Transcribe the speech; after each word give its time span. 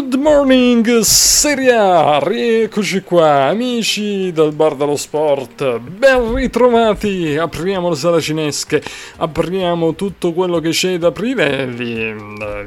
Good 0.00 0.14
morning 0.14 1.00
Serie 1.00 1.74
A, 1.74 2.20
rieccoci 2.22 3.02
qua 3.02 3.48
amici 3.48 4.32
del 4.32 4.52
Bar 4.52 4.74
dello 4.74 4.96
Sport, 4.96 5.78
ben 5.78 6.34
ritrovati, 6.34 7.36
apriamo 7.36 7.90
le 7.90 7.96
sale 7.96 8.22
cinesche, 8.22 8.82
apriamo 9.18 9.94
tutto 9.96 10.32
quello 10.32 10.58
che 10.58 10.70
c'è 10.70 10.96
da 10.96 11.08
aprire, 11.08 11.66
le, 11.66 12.16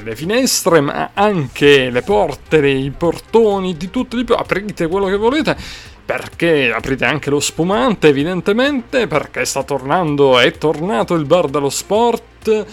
le 0.00 0.14
finestre 0.14 0.80
ma 0.80 1.10
anche 1.12 1.90
le 1.90 2.02
porte, 2.02 2.64
i 2.68 2.92
portoni, 2.96 3.76
di 3.76 3.90
tutto 3.90 4.14
di 4.14 4.22
più, 4.22 4.36
aprite 4.36 4.86
quello 4.86 5.06
che 5.06 5.16
volete 5.16 5.56
perché 6.04 6.70
aprite 6.72 7.04
anche 7.04 7.30
lo 7.30 7.40
spumante 7.40 8.06
evidentemente, 8.06 9.08
perché 9.08 9.44
sta 9.44 9.64
tornando, 9.64 10.38
è 10.38 10.52
tornato 10.52 11.14
il 11.14 11.24
Bar 11.24 11.48
dello 11.48 11.70
Sport 11.70 12.64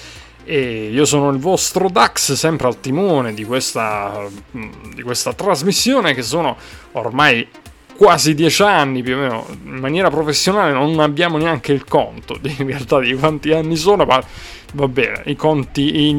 e 0.52 0.90
io 0.92 1.06
sono 1.06 1.30
il 1.30 1.38
vostro 1.38 1.88
Dax, 1.90 2.34
sempre 2.34 2.68
al 2.68 2.82
timone 2.82 3.34
di 3.34 3.46
questa, 3.46 4.28
di 4.52 5.02
questa 5.02 5.32
trasmissione 5.32 6.14
che 6.14 6.24
sono 6.24 6.58
ormai 6.92 7.48
quasi 7.96 8.34
dieci 8.34 8.62
anni 8.62 9.02
più 9.02 9.16
o 9.16 9.20
meno. 9.20 9.46
In 9.64 9.78
maniera 9.78 10.10
professionale 10.10 10.74
non 10.74 11.00
abbiamo 11.00 11.38
neanche 11.38 11.72
il 11.72 11.86
conto 11.86 12.38
in 12.42 12.66
realtà 12.68 13.00
di 13.00 13.16
quanti 13.16 13.54
anni 13.54 13.78
sono 13.78 14.04
ma 14.04 14.22
va 14.74 14.88
bene 14.90 15.24
i 15.28 15.38
conti 15.38 16.14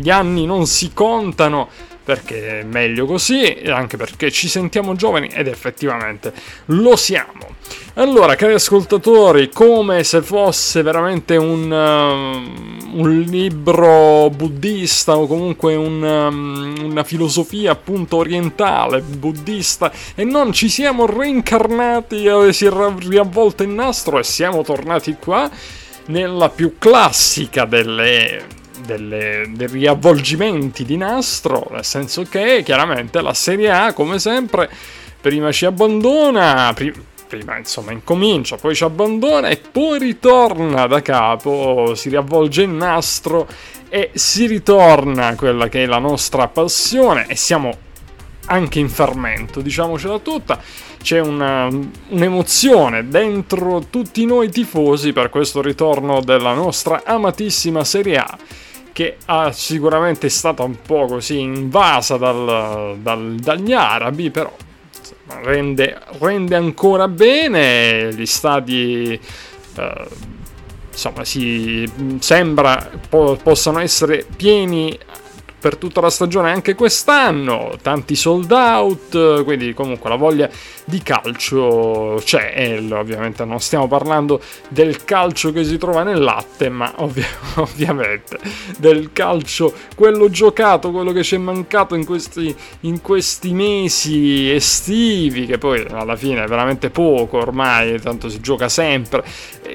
gli 0.00 0.10
anni 0.10 0.46
non 0.46 0.66
si 0.66 0.92
contano 0.92 1.68
perché 2.06 2.60
è 2.60 2.62
meglio 2.62 3.04
così, 3.04 3.62
anche 3.66 3.96
perché 3.96 4.30
ci 4.30 4.46
sentiamo 4.46 4.94
giovani 4.94 5.26
ed 5.26 5.48
effettivamente 5.48 6.32
lo 6.66 6.94
siamo. 6.94 7.56
Allora, 7.94 8.36
cari 8.36 8.52
ascoltatori, 8.52 9.50
come 9.50 10.04
se 10.04 10.22
fosse 10.22 10.82
veramente 10.82 11.34
un, 11.34 11.68
uh, 11.68 13.00
un 13.00 13.20
libro 13.22 14.30
buddista 14.30 15.16
o 15.16 15.26
comunque 15.26 15.74
un, 15.74 16.00
um, 16.00 16.74
una 16.84 17.02
filosofia 17.02 17.72
appunto 17.72 18.18
orientale, 18.18 19.00
buddista, 19.00 19.90
e 20.14 20.22
non 20.22 20.52
ci 20.52 20.68
siamo 20.68 21.06
reincarnati, 21.06 22.24
eh, 22.24 22.52
si 22.52 22.66
è 22.66 22.72
riavvolto 22.98 23.64
il 23.64 23.70
nastro 23.70 24.20
e 24.20 24.22
siamo 24.22 24.62
tornati 24.62 25.16
qua 25.18 25.50
nella 26.06 26.50
più 26.50 26.78
classica 26.78 27.64
delle 27.64 28.55
delle, 28.86 29.50
dei 29.50 29.66
riavvolgimenti 29.66 30.84
di 30.84 30.96
nastro, 30.96 31.66
nel 31.70 31.84
senso 31.84 32.22
che 32.22 32.62
chiaramente 32.64 33.20
la 33.20 33.34
Serie 33.34 33.70
A, 33.70 33.92
come 33.92 34.18
sempre, 34.18 34.70
prima 35.20 35.52
ci 35.52 35.66
abbandona, 35.66 36.72
pri- 36.74 36.94
prima 37.26 37.58
insomma 37.58 37.92
incomincia, 37.92 38.56
poi 38.56 38.74
ci 38.74 38.84
abbandona 38.84 39.48
e 39.48 39.56
poi 39.58 39.98
ritorna 39.98 40.86
da 40.86 41.02
capo, 41.02 41.94
si 41.94 42.08
riavvolge 42.08 42.62
il 42.62 42.70
nastro 42.70 43.46
e 43.88 44.10
si 44.14 44.46
ritorna 44.46 45.28
a 45.28 45.34
quella 45.34 45.68
che 45.68 45.82
è 45.82 45.86
la 45.86 45.98
nostra 45.98 46.48
passione 46.48 47.26
e 47.28 47.36
siamo 47.36 47.84
anche 48.46 48.78
in 48.78 48.88
fermento, 48.88 49.60
diciamocela 49.60 50.18
tutta. 50.20 50.60
C'è 51.02 51.20
una, 51.20 51.68
un'emozione 52.08 53.08
dentro 53.08 53.86
tutti 53.90 54.24
noi 54.24 54.50
tifosi 54.50 55.12
per 55.12 55.30
questo 55.30 55.60
ritorno 55.60 56.20
della 56.20 56.52
nostra 56.52 57.02
amatissima 57.04 57.84
Serie 57.84 58.16
A 58.18 58.38
che 58.96 59.18
ha 59.26 59.52
sicuramente 59.52 60.30
stata 60.30 60.62
un 60.62 60.80
po' 60.80 61.04
così 61.04 61.38
invasa 61.38 62.16
dal, 62.16 62.96
dal, 62.98 63.34
dagli 63.34 63.74
arabi, 63.74 64.30
però 64.30 64.50
insomma, 64.96 65.46
rende, 65.46 66.00
rende, 66.18 66.56
ancora 66.56 67.06
bene 67.06 68.14
gli 68.14 68.24
stadi. 68.24 69.20
Eh, 69.76 70.08
insomma, 70.90 71.26
si 71.26 71.86
sembra 72.20 72.90
po- 73.06 73.38
possano 73.42 73.80
essere 73.80 74.24
pieni 74.34 74.98
per 75.66 75.78
tutta 75.78 76.00
la 76.00 76.10
stagione 76.10 76.52
anche 76.52 76.76
quest'anno, 76.76 77.76
tanti 77.82 78.14
sold 78.14 78.52
out, 78.52 79.42
quindi 79.42 79.74
comunque 79.74 80.08
la 80.08 80.14
voglia 80.14 80.48
di 80.84 81.02
calcio 81.02 82.20
c'è, 82.22 82.52
e 82.54 82.92
ovviamente 82.92 83.44
non 83.44 83.58
stiamo 83.58 83.88
parlando 83.88 84.40
del 84.68 85.02
calcio 85.02 85.50
che 85.50 85.64
si 85.64 85.76
trova 85.76 86.04
nel 86.04 86.20
latte, 86.20 86.68
ma 86.68 86.92
ovvi- 86.98 87.24
ovviamente 87.56 88.38
del 88.78 89.10
calcio, 89.12 89.72
quello 89.96 90.30
giocato, 90.30 90.92
quello 90.92 91.10
che 91.10 91.24
ci 91.24 91.34
è 91.34 91.38
mancato 91.38 91.96
in 91.96 92.04
questi, 92.04 92.54
in 92.82 93.00
questi 93.00 93.52
mesi 93.52 94.48
estivi, 94.48 95.46
che 95.46 95.58
poi 95.58 95.84
alla 95.90 96.14
fine 96.14 96.44
è 96.44 96.46
veramente 96.46 96.90
poco 96.90 97.38
ormai, 97.38 98.00
tanto 98.00 98.28
si 98.28 98.38
gioca 98.38 98.68
sempre, 98.68 99.24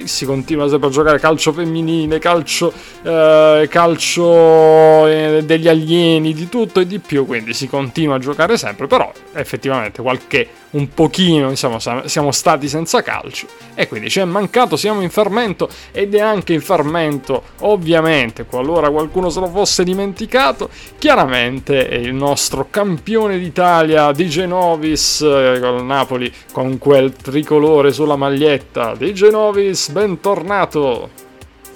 si 0.06 0.24
continua 0.24 0.70
sempre 0.70 0.88
a 0.88 0.92
giocare 0.92 1.20
calcio 1.20 1.52
femminile, 1.52 2.18
calcio, 2.18 2.72
eh, 3.04 3.68
calcio 3.70 5.08
eh, 5.08 5.42
degli 5.44 5.68
alieni 5.68 5.80
alieni, 5.82 6.34
di 6.34 6.48
tutto 6.48 6.80
e 6.80 6.88
di 6.88 7.00
più, 7.00 7.26
quindi 7.26 7.54
si 7.54 7.68
continua 7.68 8.16
a 8.16 8.20
giocare 8.20 8.58
sempre, 8.58 8.88
però 8.88 9.12
effettivamente 9.34 10.02
qualche 10.02 10.48
un 10.72 10.94
pochino, 10.94 11.50
insomma, 11.50 11.80
siamo 12.06 12.32
stati 12.32 12.70
senza 12.70 13.02
calcio 13.02 13.48
e 13.74 13.88
quindi 13.88 14.10
ci 14.10 14.20
è 14.20 14.26
mancato, 14.26 14.78
siamo 14.78 15.02
in 15.02 15.10
fermento 15.10 15.70
ed 15.92 16.16
è 16.16 16.22
anche 16.22 16.54
in 16.54 16.62
fermento, 16.62 17.44
ovviamente, 17.60 18.46
qualora 18.46 18.90
qualcuno 18.90 19.30
se 19.30 19.40
lo 19.40 19.48
fosse 19.48 19.84
dimenticato, 19.84 20.70
chiaramente 20.98 21.76
il 21.76 22.14
nostro 22.14 22.68
campione 22.70 23.38
d'Italia 23.38 24.12
di 24.12 24.30
Genovis 24.30 25.22
eh, 25.22 25.60
con 25.60 25.86
Napoli 25.86 26.34
con 26.54 26.78
quel 26.78 27.14
tricolore 27.14 27.92
sulla 27.92 28.16
maglietta 28.16 28.96
di 28.96 29.14
Genovis, 29.14 29.90
bentornato. 29.90 31.10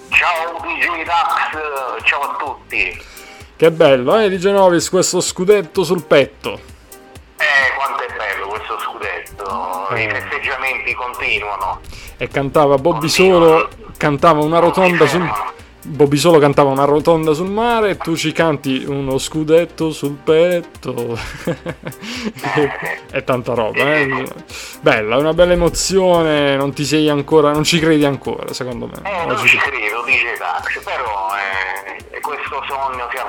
Ciao 0.10 0.62
DJ 0.62 1.04
Dax, 1.04 2.04
ciao 2.04 2.22
a 2.22 2.36
tutti. 2.38 3.15
Che 3.58 3.72
bello, 3.72 4.20
eh, 4.20 4.28
di 4.28 4.38
Genovis 4.38 4.90
questo 4.90 5.22
scudetto 5.22 5.86
sul 5.86 6.04
petto. 6.04 6.60
Eh, 7.38 7.74
quanto 7.78 8.04
è 8.04 8.14
bello 8.18 8.48
questo 8.48 8.78
scudetto. 8.78 9.88
Eh. 9.96 10.04
I 10.04 10.10
festeggiamenti 10.10 10.94
continuano. 10.94 11.80
E 12.18 12.28
cantava 12.28 12.78
Bobby 12.78 13.08
Solo, 13.08 13.70
cantava 13.96 14.44
una 14.44 14.60
rotonda 14.60 15.08
sul... 15.08 15.26
Bobby 15.86 16.18
Solo 16.18 16.38
cantava 16.40 16.70
una 16.72 16.84
rotonda 16.84 17.32
sul 17.32 17.50
mare 17.50 17.92
e 17.92 17.98
tu 17.98 18.18
ci 18.18 18.34
canti 18.34 18.84
uno 18.86 19.18
scudetto 19.18 19.92
sul 19.92 20.18
petto. 20.22 21.18
è 23.10 23.24
tanta 23.24 23.54
roba, 23.54 23.96
eh? 23.96 24.28
Bella, 24.82 25.16
una 25.16 25.34
bella 25.34 25.54
emozione, 25.54 26.58
non 26.58 26.74
ti 26.74 26.84
sei 26.84 27.08
ancora, 27.08 27.54
non 27.54 27.64
ci 27.64 27.80
credi 27.80 28.04
ancora, 28.04 28.52
secondo 28.52 28.88
me. 28.88 29.00
Eh, 29.04 29.26
non 29.26 29.38
ci 29.46 29.56
credo, 29.56 30.04
dice 30.04 30.36
Dax, 30.38 30.84
però 30.84 31.30
eh, 31.38 32.20
questo 32.20 32.64
sogno 32.68 33.08
si. 33.12 33.25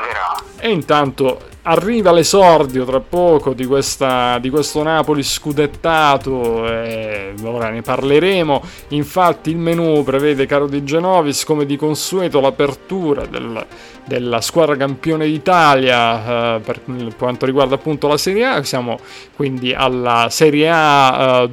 E 0.66 0.71
intanto 0.71 1.43
arriva 1.62 2.10
l'esordio 2.10 2.84
tra 2.84 2.99
poco 2.99 3.54
di, 3.54 3.66
questa, 3.66 4.41
di 4.41 4.50
questo 4.50 4.82
Napoli 4.82 5.22
scudettato 5.22 6.66
e 6.66 7.34
ora 7.44 7.71
ne 7.71 7.82
parleremo. 7.82 8.60
Infatti 8.88 9.50
il 9.50 9.59
menù 9.59 10.03
prevede, 10.03 10.44
caro 10.44 10.66
Di 10.66 10.82
Genovis, 10.82 11.44
come 11.44 11.66
di 11.66 11.77
consueto 11.77 12.41
l'apertura 12.41 13.27
del, 13.27 13.65
della 14.06 14.41
squadra 14.41 14.75
campione 14.75 15.27
d'Italia 15.27 16.56
eh, 16.56 16.59
per 16.59 16.81
quanto 17.16 17.47
riguarda 17.47 17.77
appunto 17.77 18.09
la 18.09 18.16
Serie 18.16 18.44
A. 18.44 18.65
Siamo 18.65 18.98
quindi 19.37 19.72
alla 19.72 20.27
Serie 20.31 20.69
A 20.69 21.44
eh, 21.44 21.48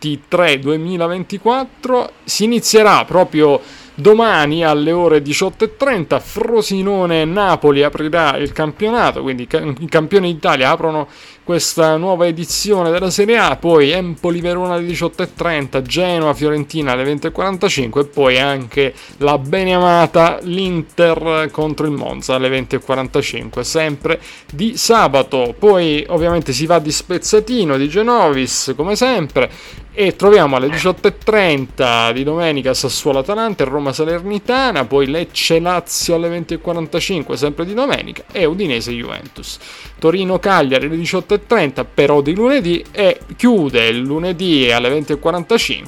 2023-2024. 0.00 2.06
Si 2.24 2.42
inizierà 2.42 3.04
proprio 3.04 3.60
Domani 3.98 4.62
alle 4.62 4.92
ore 4.92 5.22
18.30 5.22 6.20
Frosinone-Napoli 6.20 7.82
aprirà 7.82 8.36
il 8.36 8.52
campionato, 8.52 9.22
quindi 9.22 9.48
i 9.50 9.88
campioni 9.88 10.34
d'Italia 10.34 10.68
aprono 10.68 11.08
questa 11.42 11.96
nuova 11.96 12.26
edizione 12.26 12.90
della 12.90 13.08
Serie 13.08 13.38
A, 13.38 13.56
poi 13.56 13.92
Empoli-Verona 13.92 14.74
alle 14.74 14.86
18.30, 14.86 15.80
Genoa-Fiorentina 15.80 16.92
alle 16.92 17.04
20.45 17.04 17.98
e 18.00 18.04
poi 18.04 18.38
anche 18.38 18.92
la 19.18 19.38
beneamata 19.38 20.40
l'Inter 20.42 21.48
contro 21.50 21.86
il 21.86 21.92
Monza 21.92 22.34
alle 22.34 22.50
20.45, 22.50 23.60
sempre 23.60 24.20
di 24.52 24.76
sabato. 24.76 25.54
Poi 25.58 26.04
ovviamente 26.08 26.52
si 26.52 26.66
va 26.66 26.78
di 26.80 26.92
spezzatino 26.92 27.78
di 27.78 27.88
Genovis 27.88 28.74
come 28.76 28.94
sempre 28.94 29.50
e 29.98 30.14
troviamo 30.14 30.56
alle 30.56 30.66
18.30 30.66 32.12
di 32.12 32.22
domenica 32.22 32.74
Sassuolo-Atalanta 32.74 33.64
e 33.64 33.66
Roma-Salernitana, 33.66 34.84
poi 34.84 35.06
Lecce-Lazio 35.06 36.16
alle 36.16 36.28
20.45 36.38 37.32
sempre 37.32 37.64
di 37.64 37.72
domenica 37.72 38.24
e 38.30 38.44
Udinese-Juventus. 38.44 39.56
Torino-Cagliari 39.98 40.84
alle 40.84 40.96
18.30 40.96 41.86
però 41.94 42.20
di 42.20 42.34
lunedì 42.34 42.84
e 42.92 43.20
chiude 43.36 43.86
il 43.86 44.00
lunedì 44.00 44.70
alle 44.70 44.90
20.45 45.00 45.84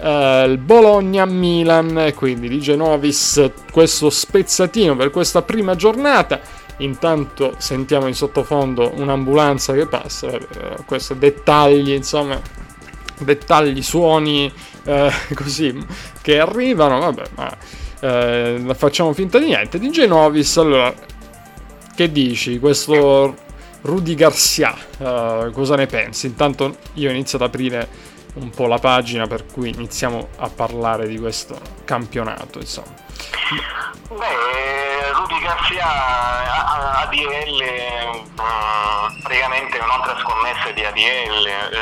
eh, 0.00 0.44
il 0.48 0.56
Bologna-Milan, 0.56 2.14
quindi 2.16 2.48
di 2.48 2.58
Genovis 2.58 3.50
questo 3.70 4.08
spezzatino 4.08 4.96
per 4.96 5.10
questa 5.10 5.42
prima 5.42 5.74
giornata. 5.74 6.40
Intanto 6.78 7.54
sentiamo 7.58 8.06
in 8.06 8.14
sottofondo 8.14 8.92
un'ambulanza 8.96 9.74
che 9.74 9.86
passa, 9.86 10.28
eh, 10.28 10.40
questi 10.86 11.18
dettagli 11.18 11.90
insomma 11.90 12.64
dettagli, 13.20 13.82
suoni 13.82 14.52
eh, 14.84 15.10
così 15.34 15.76
che 16.22 16.38
arrivano, 16.38 16.98
vabbè, 16.98 17.22
ma 17.34 17.56
eh, 18.00 18.74
facciamo 18.74 19.12
finta 19.12 19.38
di 19.38 19.46
niente. 19.46 19.78
Di 19.78 19.90
Genovis, 19.90 20.56
allora, 20.56 20.94
che 21.94 22.12
dici? 22.12 22.58
Questo 22.58 23.34
Rudy 23.82 24.14
Garcia, 24.14 24.76
uh, 24.98 25.50
cosa 25.52 25.76
ne 25.76 25.86
pensi? 25.86 26.26
Intanto 26.26 26.76
io 26.94 27.10
inizio 27.10 27.38
ad 27.38 27.44
aprire 27.44 27.88
un 28.36 28.50
po' 28.50 28.66
la 28.66 28.78
pagina 28.78 29.26
per 29.26 29.46
cui 29.46 29.70
iniziamo 29.70 30.28
a 30.38 30.48
parlare 30.48 31.06
di 31.06 31.18
questo 31.18 31.58
campionato, 31.84 32.58
insomma. 32.58 32.94
Beh, 34.08 35.12
Rudy 35.12 35.38
Garcia 35.40 35.86
ADL 37.06 37.60
eh, 37.60 38.24
praticamente 39.22 39.78
un'altra 39.78 40.18
scommessa 40.18 40.70
di 40.72 40.84
ADL 40.84 41.46
eh, 41.46 41.76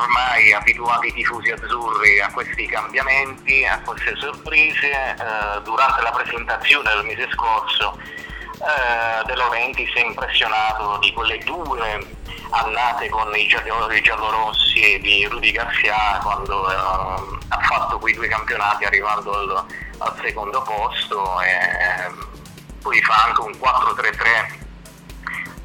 ormai 0.00 0.52
abituati 0.52 1.08
i 1.08 1.12
tifosi 1.12 1.50
azzurri 1.50 2.20
a 2.20 2.30
questi 2.32 2.66
cambiamenti 2.66 3.64
a 3.64 3.80
queste 3.80 4.14
sorprese 4.16 4.90
eh, 4.90 5.60
durante 5.62 6.02
la 6.02 6.10
presentazione 6.10 6.88
del 6.90 7.04
mese 7.04 7.28
scorso 7.32 7.98
eh, 8.62 9.24
De 9.24 9.34
Laurenti 9.34 9.86
si 9.92 9.98
è 9.98 10.04
impressionato 10.04 10.98
di 10.98 11.12
quelle 11.12 11.38
due 11.38 12.06
annate 12.52 13.08
con 13.08 13.34
i, 13.34 13.46
giallorossi 13.46 14.98
di 15.00 15.26
Rudy 15.26 15.52
Garcia 15.52 16.20
quando 16.22 16.70
eh, 16.70 16.74
ha 17.48 17.58
fatto 17.60 17.98
quei 17.98 18.14
due 18.14 18.28
campionati 18.28 18.84
arrivando 18.84 19.32
al, 19.32 19.64
al 19.98 20.20
secondo 20.22 20.62
posto 20.62 21.40
e 21.40 22.30
poi 22.80 23.00
fa 23.02 23.24
anche 23.24 23.40
un 23.40 23.52
4-3-3 23.52 24.60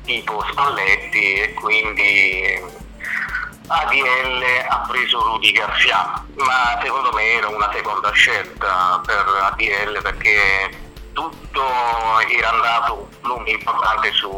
tipo 0.04 0.46
Spalletti 0.50 1.34
e 1.34 1.54
quindi 1.54 2.62
ADL 3.68 4.44
ha 4.70 4.86
preso 4.88 5.22
Rudy 5.24 5.52
Garcia. 5.52 6.24
Ma 6.36 6.80
secondo 6.82 7.12
me 7.12 7.34
era 7.34 7.50
una 7.50 7.70
seconda 7.74 8.12
scelta 8.12 9.02
per 9.06 9.26
ADL 9.52 10.02
perché 10.02 10.87
tutto 11.18 11.62
era 12.38 12.52
andato 12.52 13.10
lungo 13.24 13.50
importante 13.50 14.12
su 14.12 14.30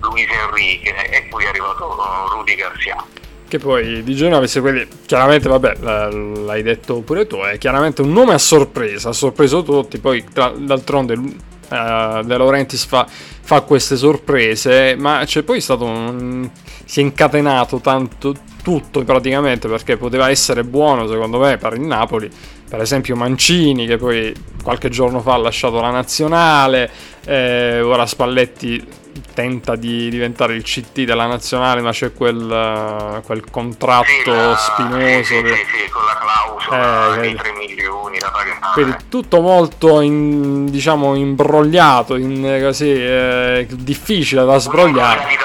Luis 0.00 0.26
Enrique 0.30 1.10
e 1.10 1.26
poi 1.28 1.44
è 1.44 1.48
arrivato 1.48 1.98
Rudy 2.30 2.54
Garcia. 2.54 3.04
Che 3.46 3.58
poi 3.58 4.02
di 4.02 4.14
Genovese, 4.14 4.60
quelli 4.60 4.88
chiaramente, 5.04 5.48
vabbè, 5.48 5.76
l'hai 5.76 6.62
detto 6.62 7.00
pure 7.02 7.26
tu, 7.26 7.36
è 7.36 7.58
chiaramente 7.58 8.00
un 8.00 8.12
nome 8.12 8.32
a 8.32 8.38
sorpresa, 8.38 9.10
ha 9.10 9.12
sorpreso 9.12 9.62
tutti, 9.62 9.98
poi 9.98 10.24
tra, 10.32 10.48
d'altronde 10.48 11.12
uh, 11.12 12.22
De 12.22 12.36
Laurentiis 12.36 12.86
fa, 12.86 13.06
fa, 13.06 13.60
queste 13.60 13.96
sorprese, 13.96 14.96
ma 14.96 15.22
c'è 15.26 15.42
poi 15.42 15.60
stato 15.60 15.84
un... 15.84 16.50
si 16.86 17.00
è 17.00 17.02
incatenato 17.02 17.80
tanto 17.80 18.34
tutto 18.62 19.04
praticamente 19.04 19.68
perché 19.68 19.96
poteva 19.96 20.28
essere 20.28 20.64
buono 20.64 21.06
secondo 21.06 21.38
me 21.38 21.56
per 21.56 21.74
il 21.74 21.82
Napoli, 21.82 22.28
per 22.68 22.80
esempio 22.80 23.16
Mancini 23.16 23.86
che 23.86 23.96
poi 23.96 24.34
qualche 24.62 24.88
giorno 24.88 25.20
fa 25.20 25.34
ha 25.34 25.38
lasciato 25.38 25.80
la 25.80 25.90
nazionale, 25.90 26.90
eh, 27.24 27.80
ora 27.80 28.06
Spalletti 28.06 29.04
tenta 29.34 29.76
di 29.76 30.08
diventare 30.08 30.54
il 30.54 30.62
CT 30.62 31.02
della 31.02 31.26
nazionale, 31.26 31.80
ma 31.80 31.90
c'è 31.90 32.12
quel, 32.12 33.22
quel 33.24 33.44
contratto 33.50 34.06
sì, 34.14 34.30
la, 34.30 34.56
spinoso. 34.56 35.24
Sì, 35.24 35.42
che... 35.42 35.54
sì, 35.54 35.90
con 35.90 36.02
la 36.04 36.18
clausola 36.18 37.16
eh, 37.16 37.20
dei 37.20 37.34
3 37.34 37.52
milioni 37.52 38.18
da 38.18 38.30
pagare. 38.30 38.58
Quindi 38.72 38.96
tutto 39.08 39.40
molto 39.40 40.00
in, 40.00 40.66
diciamo 40.66 41.14
imbrogliato, 41.14 42.16
in, 42.16 42.60
così, 42.62 42.92
eh, 42.92 43.66
difficile 43.70 44.44
da 44.44 44.58
sbrogliare. 44.58 45.44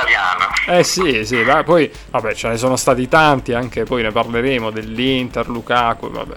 Eh 0.67 0.83
sì, 0.83 1.25
sì, 1.25 1.41
beh, 1.43 1.63
poi 1.63 1.91
vabbè 2.11 2.33
ce 2.33 2.47
ne 2.47 2.57
sono 2.57 2.75
stati 2.75 3.07
tanti, 3.07 3.53
anche 3.53 3.83
poi 3.83 4.03
ne 4.03 4.11
parleremo 4.11 4.69
dell'Inter, 4.69 5.49
Lukaku, 5.49 6.09
vabbè. 6.09 6.35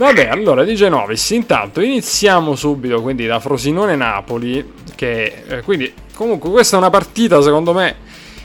Vabbè, 0.00 0.28
allora 0.28 0.64
di 0.64 0.74
Genovis, 0.74 1.30
intanto 1.30 1.80
iniziamo 1.80 2.54
subito 2.54 3.02
quindi 3.02 3.26
da 3.26 3.38
Frosinone-Napoli, 3.38 4.72
che 4.94 5.42
eh, 5.46 5.60
quindi 5.60 5.92
Comunque 6.20 6.50
questa 6.50 6.76
è 6.76 6.78
una 6.78 6.90
partita, 6.90 7.40
secondo 7.40 7.72
me, 7.72 7.96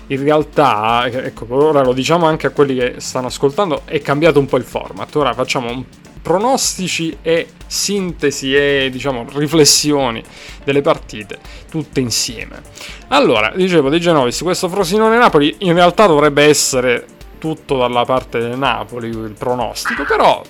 in 0.08 0.24
realtà, 0.24 1.06
ecco, 1.12 1.46
ora 1.50 1.84
lo 1.84 1.92
diciamo 1.92 2.26
anche 2.26 2.48
a 2.48 2.52
quelli 2.52 2.74
che 2.74 3.02
stanno 3.02 3.28
ascoltando, 3.28 3.82
è 3.84 4.00
cambiato 4.00 4.40
un 4.40 4.46
po' 4.46 4.56
il 4.56 4.64
format. 4.64 5.14
Ora 5.18 5.34
facciamo 5.34 5.84
pronostici 6.22 7.18
e 7.22 7.50
sintesi 7.68 8.56
e 8.56 8.88
diciamo 8.90 9.26
riflessioni 9.34 10.24
delle 10.64 10.82
partite 10.82 11.38
tutte 11.70 12.00
insieme. 12.00 12.62
Allora, 13.10 13.52
dicevo 13.54 13.90
di 13.90 14.00
Genovis, 14.00 14.42
questo 14.42 14.70
Frosinone 14.70 15.18
Napoli 15.18 15.54
in 15.60 15.74
realtà 15.74 16.06
dovrebbe 16.06 16.46
essere 16.46 17.06
tutto 17.40 17.78
dalla 17.78 18.06
parte 18.06 18.40
del 18.40 18.58
Napoli 18.58 19.10
il 19.10 19.36
pronostico, 19.38 20.06
però 20.06 20.42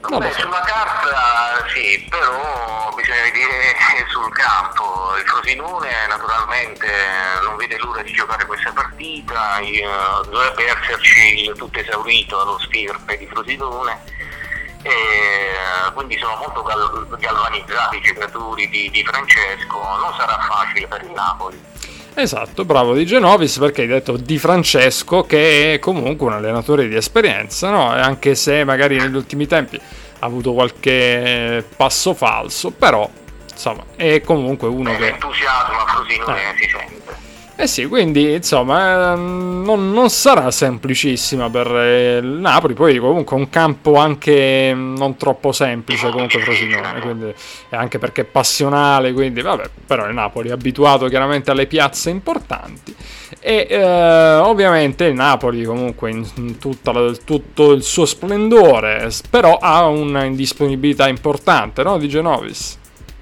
Beh, 0.00 0.32
sulla 0.32 0.60
carta 0.60 1.66
sì, 1.74 2.06
però 2.08 2.92
bisogna 2.94 3.22
vedere 3.22 3.74
sul 4.08 4.32
campo. 4.32 5.16
Il 5.16 5.26
Frosinone 5.26 6.06
naturalmente 6.06 6.86
non 7.42 7.56
vede 7.56 7.76
l'ora 7.78 8.02
di 8.02 8.12
giocare 8.12 8.46
questa 8.46 8.70
partita, 8.72 9.60
dovrebbe 10.24 10.66
esserci 10.66 11.52
tutto 11.56 11.78
esaurito 11.78 12.40
allo 12.40 12.58
stirpe 12.60 13.18
di 13.18 13.26
Frosinone. 13.26 14.16
E 14.82 15.90
quindi 15.94 16.16
sono 16.18 16.36
molto 16.36 16.62
gal- 16.62 17.16
galvanizzati 17.18 17.96
i 17.96 18.00
giocatori 18.00 18.68
di, 18.68 18.88
di 18.90 19.04
Francesco, 19.04 19.78
non 19.78 20.14
sarà 20.16 20.38
facile 20.38 20.86
per 20.86 21.02
il 21.02 21.10
Napoli. 21.10 21.60
Esatto, 22.20 22.64
bravo 22.64 22.94
di 22.94 23.06
Genovis 23.06 23.58
perché 23.58 23.82
hai 23.82 23.86
detto 23.86 24.16
di 24.16 24.38
Francesco 24.38 25.22
che 25.22 25.74
è 25.74 25.78
comunque 25.78 26.26
un 26.26 26.32
allenatore 26.32 26.88
di 26.88 26.96
esperienza, 26.96 27.70
no? 27.70 27.90
anche 27.90 28.34
se 28.34 28.64
magari 28.64 28.96
negli 28.96 29.14
ultimi 29.14 29.46
tempi 29.46 29.76
ha 29.76 30.26
avuto 30.26 30.52
qualche 30.52 31.64
passo 31.76 32.14
falso, 32.14 32.72
però 32.72 33.08
insomma 33.48 33.84
è 33.94 34.20
comunque 34.22 34.66
uno 34.66 34.96
che... 34.96 35.10
L'entusiasmo 35.10 35.78
a 35.78 35.86
Frosinone 35.86 36.40
eh. 36.40 36.54
si 36.56 36.68
sente. 36.68 37.27
Eh 37.60 37.66
sì, 37.66 37.86
quindi 37.86 38.34
insomma 38.34 39.14
ehm, 39.14 39.64
non, 39.64 39.90
non, 39.90 40.10
sarà 40.10 40.48
semplicissima 40.52 41.50
per 41.50 41.66
il 42.22 42.38
Napoli, 42.38 42.72
poi 42.72 42.98
comunque 42.98 43.36
un 43.36 43.50
campo 43.50 43.96
anche 43.96 44.72
non 44.72 45.16
troppo 45.16 45.50
semplice 45.50 46.08
comunque 46.10 46.38
Frosinone, 46.38 47.00
quindi, 47.00 47.34
anche 47.70 47.98
perché 47.98 48.20
è 48.20 48.24
passionale, 48.24 49.12
quindi 49.12 49.42
vabbè, 49.42 49.70
però 49.84 50.06
il 50.06 50.14
Napoli 50.14 50.50
è 50.50 50.52
abituato 50.52 51.08
chiaramente 51.08 51.50
alle 51.50 51.66
piazze 51.66 52.10
importanti 52.10 52.94
e 53.40 53.66
eh, 53.68 54.34
ovviamente 54.36 55.06
il 55.06 55.14
Napoli 55.14 55.64
comunque 55.64 56.10
in, 56.10 56.24
la, 56.82 57.12
tutto 57.24 57.72
il 57.72 57.82
suo 57.82 58.06
splendore, 58.06 59.10
però 59.30 59.58
ha 59.60 59.84
una 59.88 60.22
indisponibilità 60.22 61.08
importante, 61.08 61.82
no? 61.82 61.98
Di 61.98 62.08
Genovis. 62.08 62.78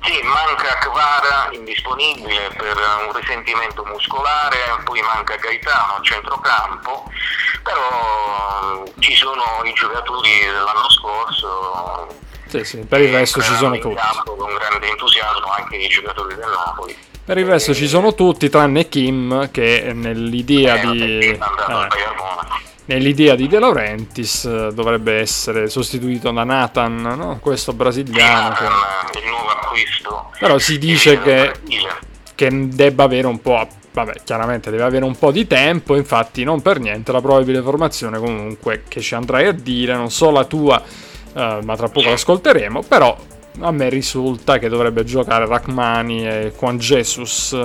Sì, 0.07 0.23
manca 0.23 0.79
Kvara 0.79 1.49
indisponibile 1.51 2.51
per 2.57 2.77
un 3.07 3.13
risentimento 3.13 3.85
muscolare, 3.85 4.57
poi 4.85 5.03
manca 5.03 5.35
Gaetano 5.35 5.95
a 5.95 6.01
centrocampo, 6.01 7.11
però 7.65 8.85
ci 9.01 9.17
sono 9.17 9.43
i 9.65 9.73
giocatori 9.73 10.31
dell'anno 10.41 10.89
scorso. 10.91 12.07
Sì, 12.47 12.63
sì, 12.63 12.79
per 12.85 13.01
il 13.01 13.13
resto 13.13 13.43
ci 13.43 13.55
sono 13.57 13.77
tutti. 13.79 14.01
con 14.25 14.55
grande 14.55 14.89
entusiasmo 14.89 15.51
anche 15.51 15.77
i 15.77 15.89
giocatori 15.89 16.37
del 16.37 16.49
Napoli. 16.49 16.97
Per 17.25 17.39
il 17.39 17.47
resto 17.47 17.73
e... 17.73 17.75
ci 17.75 17.89
sono 17.89 18.15
tutti 18.15 18.49
tranne 18.49 18.89
Kim 18.89 19.51
che 19.51 19.91
nell'idea 19.93 20.75
eh, 20.77 20.81
di... 20.87 21.31
Eh, 21.31 21.39
nell'idea 22.87 23.35
di 23.35 23.49
De 23.49 23.59
Laurentiis 23.59 24.45
eh, 24.45 24.71
dovrebbe 24.73 25.19
essere 25.19 25.69
sostituito 25.69 26.31
da 26.31 26.45
Nathan, 26.45 26.97
no? 26.97 27.38
questo 27.40 27.73
brasiliano. 27.73 28.55
Che... 28.55 29.19
il 29.19 29.28
nuovo 29.28 29.49
acquisto. 29.49 30.31
Però 30.38 30.59
si 30.59 30.78
dice 30.78 31.21
che, 31.21 31.52
che 32.35 32.69
debba 32.69 33.05
avere 33.05 33.26
un 33.26 33.40
po'... 33.40 33.69
Vabbè, 33.93 34.12
chiaramente 34.25 34.71
deve 34.71 34.83
avere 34.83 35.07
un 35.07 35.16
po' 35.16 35.31
di 35.31 35.47
tempo, 35.47 35.97
infatti 35.97 36.45
non 36.45 36.61
per 36.61 36.81
niente 36.81 37.12
la 37.12 37.23
probabile 37.23 37.62
formazione 37.62 38.19
comunque 38.19 38.83
che 38.87 39.00
ci 39.00 39.14
andrai 39.14 39.47
a 39.47 39.52
dire, 39.52 39.95
non 39.95 40.11
so 40.11 40.31
la 40.31 40.45
tua, 40.45 40.83
uh, 41.33 41.40
ma 41.62 41.76
tra 41.76 41.88
poco 41.88 42.11
l'ascolteremo, 42.11 42.83
però 42.83 43.16
a 43.61 43.71
me 43.71 43.88
risulta 43.88 44.59
che 44.59 44.69
dovrebbe 44.69 45.02
giocare 45.05 45.47
Rachmani 45.47 46.28
e 46.28 46.52
Juan 46.59 46.76
Jesus. 46.76 47.59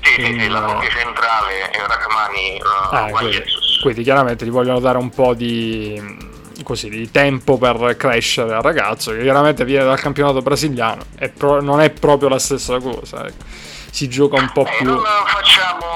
Sì, 0.00 0.20
in... 0.20 0.26
sì, 0.26 0.40
sì, 0.42 0.48
la 0.48 0.60
coppia 0.60 0.90
centrale 0.90 1.70
è 1.70 1.78
Rachmani 1.88 2.60
uh, 2.62 2.94
ah, 2.94 3.08
Juan 3.08 3.12
quindi, 3.14 3.44
quindi 3.80 4.02
chiaramente 4.02 4.44
gli 4.44 4.50
vogliono 4.50 4.80
dare 4.80 4.98
un 4.98 5.10
po' 5.10 5.34
di 5.34 6.36
così, 6.62 6.88
di 6.88 7.10
tempo 7.10 7.56
per 7.56 7.96
crescere 7.96 8.54
al 8.54 8.62
ragazzo 8.62 9.12
che 9.12 9.22
chiaramente 9.22 9.64
viene 9.64 9.84
dal 9.84 10.00
campionato 10.00 10.42
brasiliano 10.42 11.02
e 11.18 11.28
pro- 11.28 11.60
non 11.60 11.80
è 11.80 11.90
proprio 11.90 12.28
la 12.28 12.38
stessa 12.38 12.78
cosa 12.78 13.26
ecco. 13.26 13.44
si 13.90 14.08
gioca 14.08 14.40
un 14.40 14.50
po' 14.52 14.66
eh, 14.66 14.76
più 14.78 14.86
non 14.86 15.02
facciamo 15.26 15.86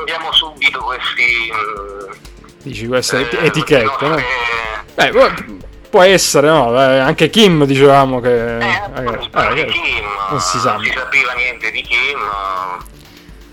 abbiamo 0.00 0.32
subito 0.32 0.80
questi 0.80 1.52
dici 2.62 2.86
queste 2.86 3.28
eh, 3.28 3.46
etichette 3.46 4.06
no? 4.06 4.16
Beh, 4.94 5.10
può 5.94 6.02
essere, 6.02 6.48
no? 6.48 6.76
Eh, 6.76 6.98
anche 6.98 7.30
Kim 7.30 7.64
dicevamo 7.64 8.18
che... 8.18 8.58
Eh, 8.58 8.64
eh, 8.64 9.04
eh, 9.04 9.66
Kim, 9.66 10.04
non 10.30 10.40
si 10.40 10.58
sa. 10.58 10.74
Non 10.74 10.84
si 10.84 10.92
sapeva 10.92 11.32
niente 11.34 11.70
di 11.70 11.82
Kim. 11.82 12.18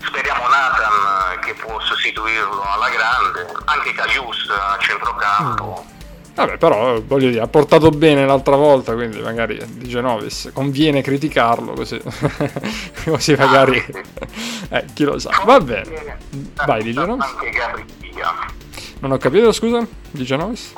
Speriamo 0.04 0.42
Nathan 0.48 1.11
che 1.42 1.54
può 1.54 1.78
sostituirlo 1.80 2.62
alla 2.62 2.88
grande, 2.88 3.52
anche 3.64 3.92
Calius 3.92 4.48
a 4.48 4.78
centrocampo. 4.78 5.84
Mm. 5.86 6.00
Vabbè, 6.34 6.56
però 6.56 7.00
voglio 7.02 7.28
dire, 7.28 7.42
ha 7.42 7.46
portato 7.46 7.90
bene 7.90 8.24
l'altra 8.24 8.56
volta, 8.56 8.94
quindi 8.94 9.20
magari 9.20 9.60
di 9.68 9.86
Genovis 9.86 10.50
conviene 10.54 11.02
criticarlo 11.02 11.72
così. 11.72 12.00
così 13.04 13.34
magari 13.34 13.76
eh, 14.70 14.84
chi 14.94 15.04
lo 15.04 15.18
sa. 15.18 15.30
Va 15.44 15.60
bene. 15.60 16.18
Vai 16.64 16.82
di 16.82 16.92
Genovis. 16.94 17.34
Non 19.00 19.12
ho 19.12 19.18
capito, 19.18 19.52
scusa, 19.52 19.84
di 20.10 20.24
Genovis? 20.24 20.72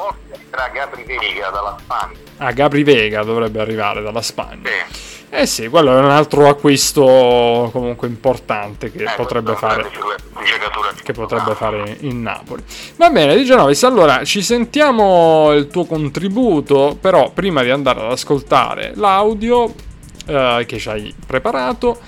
Tra 0.51 0.69
Gabri 0.69 1.05
Vega 1.05 1.51
dalla 1.51 1.77
Spagna. 1.79 2.19
Ah, 2.39 2.51
Gabri 2.51 2.83
Vega 2.83 3.23
dovrebbe 3.23 3.61
arrivare 3.61 4.03
dalla 4.03 4.23
Spagna. 4.23 4.69
Sì. 4.69 5.24
Eh 5.37 5.47
sì, 5.47 5.67
quello 5.67 5.97
è 5.97 5.99
un 5.99 6.11
altro 6.11 6.49
acquisto 6.49 7.69
comunque 7.73 8.07
importante 8.07 8.93
che 8.93 9.03
eh, 9.03 9.11
potrebbe 9.17 9.57
fare 9.57 9.91
che 11.03 11.13
potrebbe 11.13 11.57
fare 11.57 11.97
in 12.03 12.23
Napoli. 12.23 12.63
Va 12.95 13.11
bene, 13.11 13.35
Di 13.35 13.45
Genovis, 13.45 13.83
allora 13.83 14.23
ci 14.23 14.43
sentiamo 14.43 15.53
il 15.53 15.67
tuo 15.67 15.87
contributo, 15.87 16.97
però 17.01 17.31
prima 17.31 17.65
di 17.65 17.71
andare 17.71 18.01
ad 18.01 18.13
ascoltare 18.13 18.93
l'audio 18.95 19.75
eh, 20.27 20.65
che 20.69 20.79
ci 20.79 20.89
hai 20.89 21.13
preparato, 21.27 21.99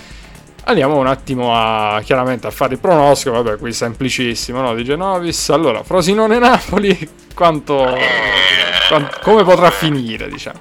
andiamo 0.66 0.96
un 0.96 1.08
attimo 1.08 1.50
a 1.52 2.00
chiaramente 2.04 2.46
a 2.46 2.52
fare 2.52 2.74
il 2.74 2.78
pronostico, 2.78 3.42
vabbè, 3.42 3.58
qui 3.58 3.72
semplicissimo, 3.72 4.60
no, 4.60 4.72
Di 4.72 4.84
Genovis. 4.84 5.48
Allora, 5.50 5.82
Frosinone 5.82 6.38
Napoli, 6.38 6.96
quanto, 7.34 7.88
eh, 7.88 8.04
quanto 8.88 9.18
come 9.20 9.42
potrà 9.42 9.72
finire, 9.72 10.28
diciamo? 10.28 10.60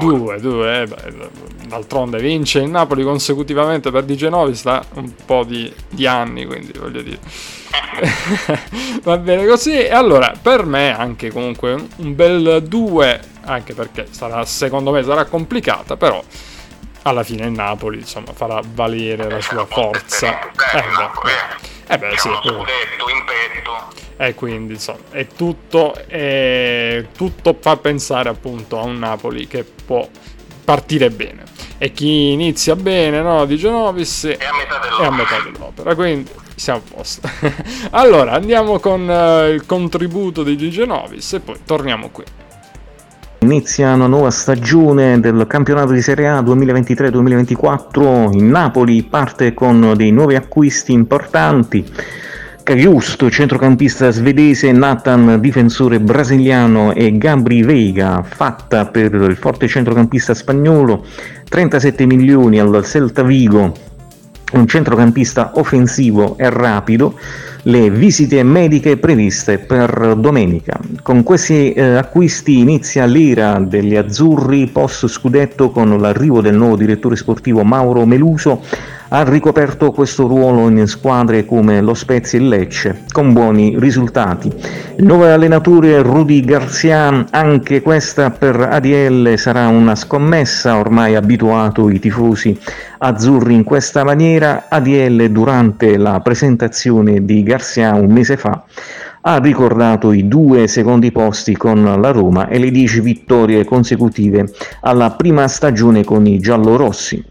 Due, 0.00 0.40
due, 0.40 0.82
eh, 0.82 0.86
beh, 0.86 1.30
d'altronde 1.66 2.18
vince 2.18 2.60
il 2.60 2.70
Napoli 2.70 3.02
consecutivamente 3.02 3.90
per 3.90 4.04
Di 4.04 4.16
Genovis 4.16 4.62
da 4.62 4.84
un 4.94 5.12
po' 5.24 5.44
di, 5.44 5.72
di 5.88 6.06
anni, 6.06 6.44
quindi 6.46 6.72
voglio 6.78 7.02
dire. 7.02 7.18
Va 9.02 9.16
bene 9.18 9.46
così. 9.46 9.72
E 9.72 9.92
allora, 9.92 10.32
per 10.40 10.64
me 10.64 10.96
anche 10.96 11.30
comunque 11.30 11.72
un 11.96 12.14
bel 12.14 12.62
2, 12.62 13.20
anche 13.44 13.74
perché 13.74 14.06
sarà, 14.10 14.44
secondo 14.44 14.90
me 14.90 15.02
sarà 15.02 15.24
complicata, 15.24 15.96
però 15.96 16.22
alla 17.02 17.22
fine 17.22 17.46
il 17.46 17.52
Napoli 17.52 17.98
insomma 17.98 18.32
farà 18.32 18.60
valere 18.74 19.28
la 19.28 19.40
sua 19.40 19.66
forza. 19.66 20.40
Eh, 20.74 20.84
eh 21.88 21.98
beh 21.98 22.16
sì. 22.16 22.28
Scudetto 22.28 23.08
in 23.08 23.24
petto. 23.24 24.06
E 24.16 24.34
quindi 24.34 24.74
insomma 24.74 24.98
è 25.10 25.26
tutto, 25.26 25.94
è, 25.94 27.06
tutto 27.16 27.56
fa 27.60 27.76
pensare 27.76 28.28
appunto 28.28 28.78
a 28.78 28.82
un 28.82 28.98
Napoli 28.98 29.46
che 29.46 29.64
può 29.64 30.08
partire 30.64 31.10
bene. 31.10 31.44
E 31.78 31.92
chi 31.92 32.32
inizia 32.32 32.74
bene, 32.74 33.22
no? 33.22 33.44
Di 33.44 33.56
Genovis 33.56 34.26
è 34.26 34.44
a 34.44 34.54
metà 34.54 34.78
dell'opera. 34.78 35.02
È 35.02 35.06
a 35.06 35.10
metà 35.10 35.40
dell'opera 35.40 35.94
quindi 35.94 36.30
siamo 36.56 36.80
a 36.80 36.94
posto. 36.94 37.28
allora 37.90 38.32
andiamo 38.32 38.78
con 38.80 39.08
uh, 39.08 39.52
il 39.52 39.64
contributo 39.64 40.42
di 40.42 40.56
Di 40.56 40.70
Genovis 40.70 41.34
e 41.34 41.40
poi 41.40 41.60
torniamo 41.64 42.10
qui. 42.10 42.24
Inizia 43.50 43.94
una 43.94 44.06
nuova 44.06 44.30
stagione 44.30 45.20
del 45.20 45.46
campionato 45.48 45.92
di 45.92 46.02
Serie 46.02 46.28
A 46.28 46.42
2023-2024. 46.42 48.36
Il 48.36 48.42
Napoli 48.42 49.02
parte 49.04 49.54
con 49.54 49.94
dei 49.96 50.10
nuovi 50.10 50.34
acquisti 50.34 50.92
importanti. 50.92 51.82
Cagliusto, 52.62 53.30
centrocampista 53.30 54.10
svedese, 54.10 54.70
Nathan, 54.72 55.40
difensore 55.40 55.98
brasiliano 55.98 56.92
e 56.92 57.16
Gabri 57.16 57.62
Veiga, 57.62 58.22
fatta 58.22 58.84
per 58.84 59.14
il 59.14 59.36
forte 59.36 59.66
centrocampista 59.66 60.34
spagnolo, 60.34 61.06
37 61.48 62.04
milioni 62.04 62.60
al 62.60 62.84
Celta 62.84 63.22
Vigo, 63.22 63.72
un 64.52 64.66
centrocampista 64.66 65.52
offensivo 65.54 66.36
e 66.36 66.50
rapido, 66.50 67.18
le 67.68 67.90
visite 67.90 68.42
mediche 68.42 68.96
previste 68.96 69.58
per 69.58 70.14
domenica. 70.16 70.80
Con 71.02 71.22
questi 71.22 71.72
eh, 71.72 71.96
acquisti 71.96 72.60
inizia 72.60 73.04
l'era 73.04 73.58
degli 73.58 73.94
azzurri 73.94 74.68
post 74.68 75.06
scudetto 75.06 75.70
con 75.70 76.00
l'arrivo 76.00 76.40
del 76.40 76.56
nuovo 76.56 76.76
direttore 76.76 77.16
sportivo 77.16 77.64
Mauro 77.64 78.06
Meluso 78.06 78.62
ha 79.10 79.22
ricoperto 79.22 79.90
questo 79.90 80.26
ruolo 80.26 80.68
in 80.68 80.86
squadre 80.86 81.44
come 81.44 81.80
lo 81.80 81.94
Spezia 81.94 82.38
e 82.38 82.42
Lecce, 82.42 83.04
con 83.10 83.32
buoni 83.32 83.74
risultati. 83.78 84.52
Il 84.96 85.04
nuovo 85.04 85.24
allenatore 85.24 86.02
Rudy 86.02 86.44
Garcia, 86.44 87.26
anche 87.30 87.80
questa 87.80 88.30
per 88.30 88.60
ADL 88.60 89.36
sarà 89.36 89.68
una 89.68 89.94
scommessa, 89.94 90.78
ormai 90.78 91.14
abituato 91.14 91.88
i 91.88 91.98
tifosi 91.98 92.58
azzurri 92.98 93.54
in 93.54 93.64
questa 93.64 94.04
maniera. 94.04 94.66
ADL 94.68 95.28
durante 95.30 95.96
la 95.96 96.20
presentazione 96.20 97.24
di 97.24 97.42
Garcia 97.42 97.94
un 97.94 98.12
mese 98.12 98.36
fa 98.36 98.64
ha 99.22 99.38
ricordato 99.38 100.12
i 100.12 100.28
due 100.28 100.66
secondi 100.68 101.10
posti 101.10 101.56
con 101.56 101.82
la 101.82 102.10
Roma 102.10 102.48
e 102.48 102.58
le 102.58 102.70
dieci 102.70 103.00
vittorie 103.00 103.64
consecutive 103.64 104.52
alla 104.80 105.10
prima 105.12 105.48
stagione 105.48 106.04
con 106.04 106.26
i 106.26 106.38
giallorossi. 106.38 107.22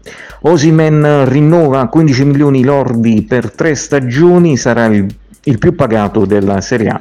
Osimen 0.42 1.28
rinnova 1.28 1.88
15 1.88 2.24
milioni 2.24 2.62
lordi 2.62 3.22
per 3.22 3.52
tre 3.52 3.74
stagioni, 3.74 4.56
sarà 4.56 4.86
il, 4.86 5.06
il 5.44 5.58
più 5.58 5.74
pagato 5.74 6.24
della 6.24 6.60
Serie 6.60 6.88
A. 6.88 7.00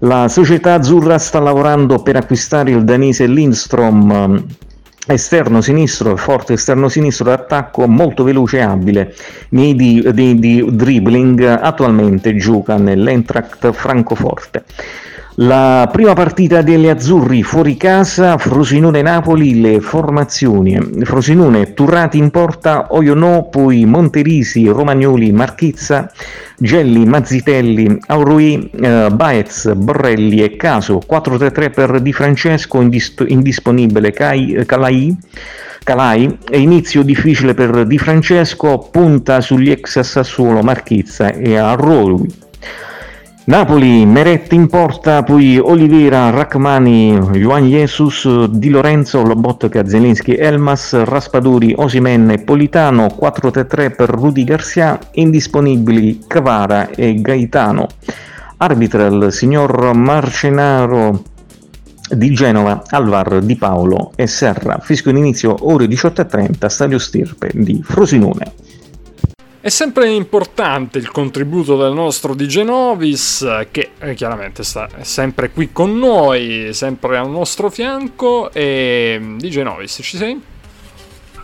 La 0.00 0.28
società 0.28 0.74
azzurra 0.74 1.18
sta 1.18 1.40
lavorando 1.40 2.00
per 2.00 2.16
acquistare 2.16 2.70
il 2.70 2.84
danese 2.84 3.26
Lindstrom 3.26 4.46
esterno 5.12 5.60
sinistro, 5.60 6.16
forte 6.16 6.54
esterno 6.54 6.88
sinistro 6.88 7.24
d'attacco 7.26 7.86
molto 7.86 8.24
veloce 8.24 8.58
e 8.58 8.62
abile 8.62 9.14
nei 9.50 9.74
di, 9.74 10.04
di, 10.12 10.38
di 10.38 10.64
dribbling 10.70 11.42
attualmente 11.42 12.36
gioca 12.36 12.76
nell'Eintracht 12.76 13.72
Francoforte 13.72 14.64
la 15.42 15.88
prima 15.90 16.12
partita 16.12 16.60
delle 16.60 16.90
Azzurri 16.90 17.42
fuori 17.42 17.78
casa, 17.78 18.36
Frosinone-Napoli, 18.36 19.60
le 19.60 19.80
formazioni. 19.80 20.78
Frosinone, 21.02 21.72
Turrati 21.72 22.18
in 22.18 22.30
porta, 22.30 22.88
Oionò, 22.90 23.48
poi 23.48 23.86
Monterisi, 23.86 24.66
Romagnoli, 24.68 25.32
Marchizza, 25.32 26.12
Gelli, 26.58 27.06
Mazzitelli, 27.06 27.98
Aurui, 28.08 28.70
eh, 28.82 29.08
Baez, 29.10 29.72
Borrelli 29.72 30.42
e 30.42 30.56
Caso. 30.56 31.00
4-3-3 31.06 31.70
per 31.70 32.00
Di 32.00 32.12
Francesco, 32.12 32.80
indist- 32.82 33.24
indisponibile 33.26 34.12
Cai, 34.12 34.62
Calai. 34.66 35.16
Calai, 35.82 36.38
inizio 36.52 37.02
difficile 37.02 37.54
per 37.54 37.86
Di 37.86 37.96
Francesco, 37.96 38.90
punta 38.90 39.40
sugli 39.40 39.70
ex 39.70 40.00
Sassuolo 40.00 40.60
Marchizza 40.60 41.32
e 41.32 41.56
a 41.56 41.70
Arroi. 41.70 42.48
Napoli, 43.50 44.06
Meretti 44.06 44.54
in 44.54 44.68
porta, 44.68 45.24
poi 45.24 45.58
Olivera, 45.58 46.30
Rachmani, 46.30 47.18
Juan 47.32 47.66
Jesus, 47.66 48.44
Di 48.44 48.68
Lorenzo, 48.68 49.24
Lobotka, 49.24 49.84
Zelinski, 49.84 50.36
Elmas, 50.36 50.92
Raspaduri, 51.02 51.74
Osimen 51.76 52.44
Politano, 52.44 53.06
4-3-3 53.06 53.96
per 53.96 54.08
Rudy 54.10 54.44
Garcia, 54.44 55.00
indisponibili 55.14 56.20
Cavara 56.28 56.90
e 56.90 57.20
Gaetano. 57.20 57.88
Arbitra 58.58 59.06
il 59.06 59.32
signor 59.32 59.94
Marcenaro 59.96 61.24
di 62.08 62.30
Genova, 62.32 62.84
Alvar 62.90 63.40
Di 63.40 63.56
Paolo 63.56 64.12
e 64.14 64.28
Serra. 64.28 64.78
Fischio 64.80 65.10
in 65.10 65.16
inizio 65.16 65.56
ore 65.62 65.86
18.30, 65.86 66.66
stadio 66.68 67.00
Stirpe 67.00 67.50
di 67.52 67.82
Frosinone. 67.82 68.52
È 69.62 69.68
sempre 69.68 70.08
importante 70.08 70.96
il 70.96 71.10
contributo 71.10 71.76
del 71.76 71.92
nostro 71.92 72.32
Di 72.32 72.48
Genovis, 72.48 73.46
che 73.70 73.90
eh, 73.98 74.14
chiaramente 74.14 74.62
sta 74.62 74.88
sempre 75.02 75.50
qui 75.50 75.70
con 75.70 75.98
noi, 75.98 76.72
sempre 76.72 77.18
al 77.18 77.28
nostro 77.28 77.68
fianco. 77.68 78.50
E 78.52 79.18
mm, 79.20 79.36
Di 79.36 79.50
Genovis, 79.50 79.98
ci 80.02 80.16
sei? 80.16 80.40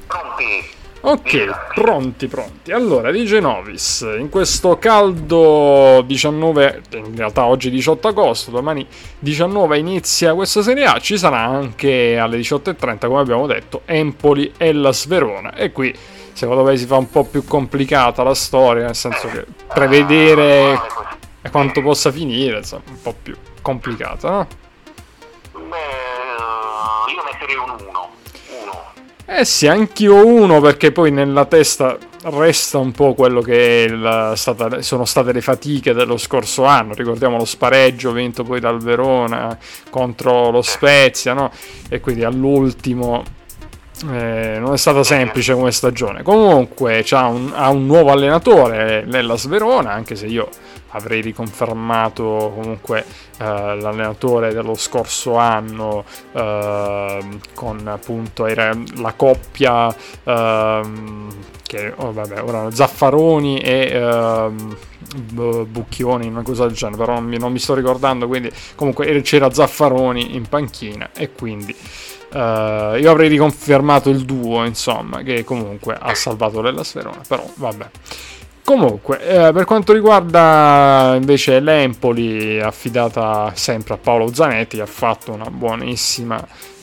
Pronti. 0.06 0.64
Ok, 1.02 1.74
pronti, 1.74 2.26
pronti. 2.26 2.72
Allora, 2.72 3.10
Di 3.10 3.26
Genovis, 3.26 4.00
in 4.18 4.30
questo 4.30 4.78
caldo 4.78 6.02
19, 6.06 6.82
in 6.94 7.16
realtà 7.16 7.44
oggi 7.44 7.68
18 7.68 8.08
agosto, 8.08 8.50
domani 8.50 8.86
19 9.18 9.76
inizia 9.76 10.32
questa 10.32 10.62
Serie 10.62 10.86
A, 10.86 10.98
ci 11.00 11.18
sarà 11.18 11.40
anche 11.40 12.16
alle 12.16 12.38
18.30, 12.38 13.08
come 13.08 13.20
abbiamo 13.20 13.46
detto, 13.46 13.82
Empoli 13.84 14.54
e 14.56 14.72
la 14.72 14.94
Sverona. 14.94 15.54
E 15.54 15.70
qui 15.70 15.94
secondo 16.36 16.64
me 16.64 16.76
si 16.76 16.84
fa 16.84 16.96
un 16.96 17.08
po' 17.08 17.24
più 17.24 17.44
complicata 17.44 18.22
la 18.22 18.34
storia, 18.34 18.84
nel 18.84 18.94
senso 18.94 19.26
che 19.28 19.46
prevedere 19.72 20.78
quanto 21.50 21.80
possa 21.80 22.12
finire, 22.12 22.58
insomma, 22.58 22.82
un 22.88 23.00
po' 23.00 23.14
più 23.22 23.34
complicata, 23.62 24.28
no? 24.28 24.46
Beh, 25.52 25.76
io 27.12 27.22
metterei 27.24 27.56
un 27.56 27.70
1. 27.70 28.10
Eh 29.24 29.44
sì, 29.46 29.66
anch'io 29.66 30.26
uno 30.26 30.60
perché 30.60 30.92
poi 30.92 31.10
nella 31.10 31.46
testa 31.46 31.96
resta 32.24 32.78
un 32.78 32.92
po' 32.92 33.14
quello 33.14 33.40
che 33.40 33.88
stata, 34.34 34.82
sono 34.82 35.04
state 35.04 35.32
le 35.32 35.40
fatiche 35.40 35.94
dello 35.94 36.18
scorso 36.18 36.64
anno. 36.64 36.92
Ricordiamo 36.92 37.38
lo 37.38 37.46
spareggio 37.46 38.12
vinto 38.12 38.44
poi 38.44 38.60
dal 38.60 38.82
Verona 38.82 39.58
contro 39.88 40.50
lo 40.50 40.60
Spezia, 40.62 41.32
no? 41.32 41.50
E 41.88 42.00
quindi 42.00 42.24
all'ultimo 42.24 43.22
eh, 44.04 44.58
non 44.58 44.74
è 44.74 44.76
stata 44.76 45.02
semplice 45.02 45.54
come 45.54 45.72
stagione. 45.72 46.22
Comunque 46.22 47.04
ha 47.10 47.26
un, 47.26 47.52
ha 47.54 47.70
un, 47.70 47.86
nuovo 47.86 48.10
allenatore 48.10 49.04
nella 49.06 49.36
Sverona, 49.36 49.92
anche 49.92 50.16
se 50.16 50.26
io 50.26 50.48
avrei 50.90 51.20
riconfermato 51.20 52.52
comunque 52.54 53.04
eh, 53.38 53.44
l'allenatore 53.44 54.52
dello 54.52 54.74
scorso 54.74 55.36
anno 55.36 56.04
eh, 56.32 57.18
con 57.54 57.86
appunto 57.86 58.46
era 58.46 58.76
la 58.96 59.12
coppia 59.14 59.94
ehm, 60.24 61.28
che 61.62 61.92
oh, 61.96 62.12
vabbè, 62.12 62.42
ora 62.42 62.70
Zaffaroni 62.70 63.58
e 63.58 63.90
ehm, 63.92 64.76
Bucchioni, 65.66 66.26
una 66.26 66.42
cosa 66.42 66.66
del 66.66 66.74
genere, 66.74 66.98
però 66.98 67.14
non 67.14 67.24
mi, 67.24 67.38
non 67.38 67.52
mi 67.52 67.58
sto 67.58 67.74
ricordando, 67.74 68.26
quindi 68.26 68.50
comunque 68.74 69.20
c'era 69.22 69.52
Zaffaroni 69.52 70.34
in 70.34 70.46
panchina 70.48 71.10
e 71.14 71.32
quindi 71.32 71.74
Uh, 72.28 72.96
io 72.96 73.10
avrei 73.12 73.28
riconfermato 73.28 74.10
il 74.10 74.24
duo, 74.24 74.64
insomma, 74.64 75.22
che 75.22 75.44
comunque 75.44 75.96
ha 75.98 76.12
salvato 76.14 76.60
l'Ella 76.60 76.82
Sferona, 76.82 77.20
però 77.26 77.48
vabbè. 77.54 77.88
Comunque, 78.66 79.20
eh, 79.20 79.52
per 79.52 79.64
quanto 79.64 79.92
riguarda 79.92 81.14
invece 81.14 81.60
l'Empoli, 81.60 82.60
affidata 82.60 83.52
sempre 83.54 83.94
a 83.94 83.96
Paolo 83.96 84.34
Zanetti, 84.34 84.80
ha 84.80 84.86
fatto 84.86 85.30
uh, 85.30 85.40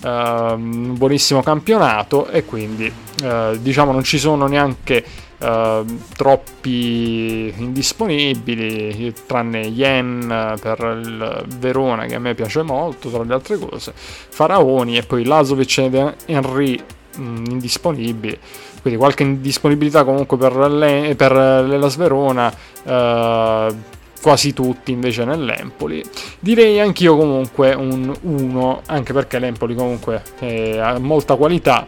un 0.01 0.93
buonissimo 0.95 1.41
campionato 1.43 2.27
e 2.27 2.45
quindi 2.45 2.89
uh, 3.23 3.57
diciamo 3.57 3.91
non 3.91 4.03
ci 4.03 4.17
sono 4.17 4.47
neanche 4.47 5.03
Uh, 5.43 5.83
troppi 6.15 7.53
indisponibili, 7.57 9.13
tranne 9.27 9.59
Yen 9.59 10.57
per 10.61 11.01
il 11.03 11.43
Verona 11.57 12.05
che 12.05 12.15
a 12.15 12.19
me 12.19 12.33
piace 12.33 12.61
molto, 12.61 13.09
tra 13.09 13.23
le 13.23 13.33
altre 13.33 13.57
cose, 13.57 13.91
Faraoni 13.93 14.95
e 14.95 15.03
poi 15.03 15.25
Lazovic 15.25 15.79
ed 15.79 16.15
Henry 16.27 16.81
mh, 17.17 17.43
indisponibili 17.49 18.39
quindi 18.83 18.99
qualche 18.99 19.23
indisponibilità 19.23 20.03
comunque 20.03 20.37
per, 20.37 20.55
le, 20.55 21.15
per 21.15 21.31
l'Elas 21.31 21.95
Verona 21.95 22.53
eh, 22.83 23.75
quasi 24.21 24.53
tutti 24.53 24.91
invece 24.91 25.23
nell'Empoli 25.23 26.03
direi 26.39 26.79
anch'io 26.81 27.15
comunque 27.15 27.73
un 27.73 28.13
1 28.21 28.81
anche 28.87 29.13
perché 29.13 29.39
l'Empoli 29.39 29.73
comunque 29.73 30.21
eh, 30.39 30.79
ha 30.79 30.99
molta 30.99 31.35
qualità 31.35 31.85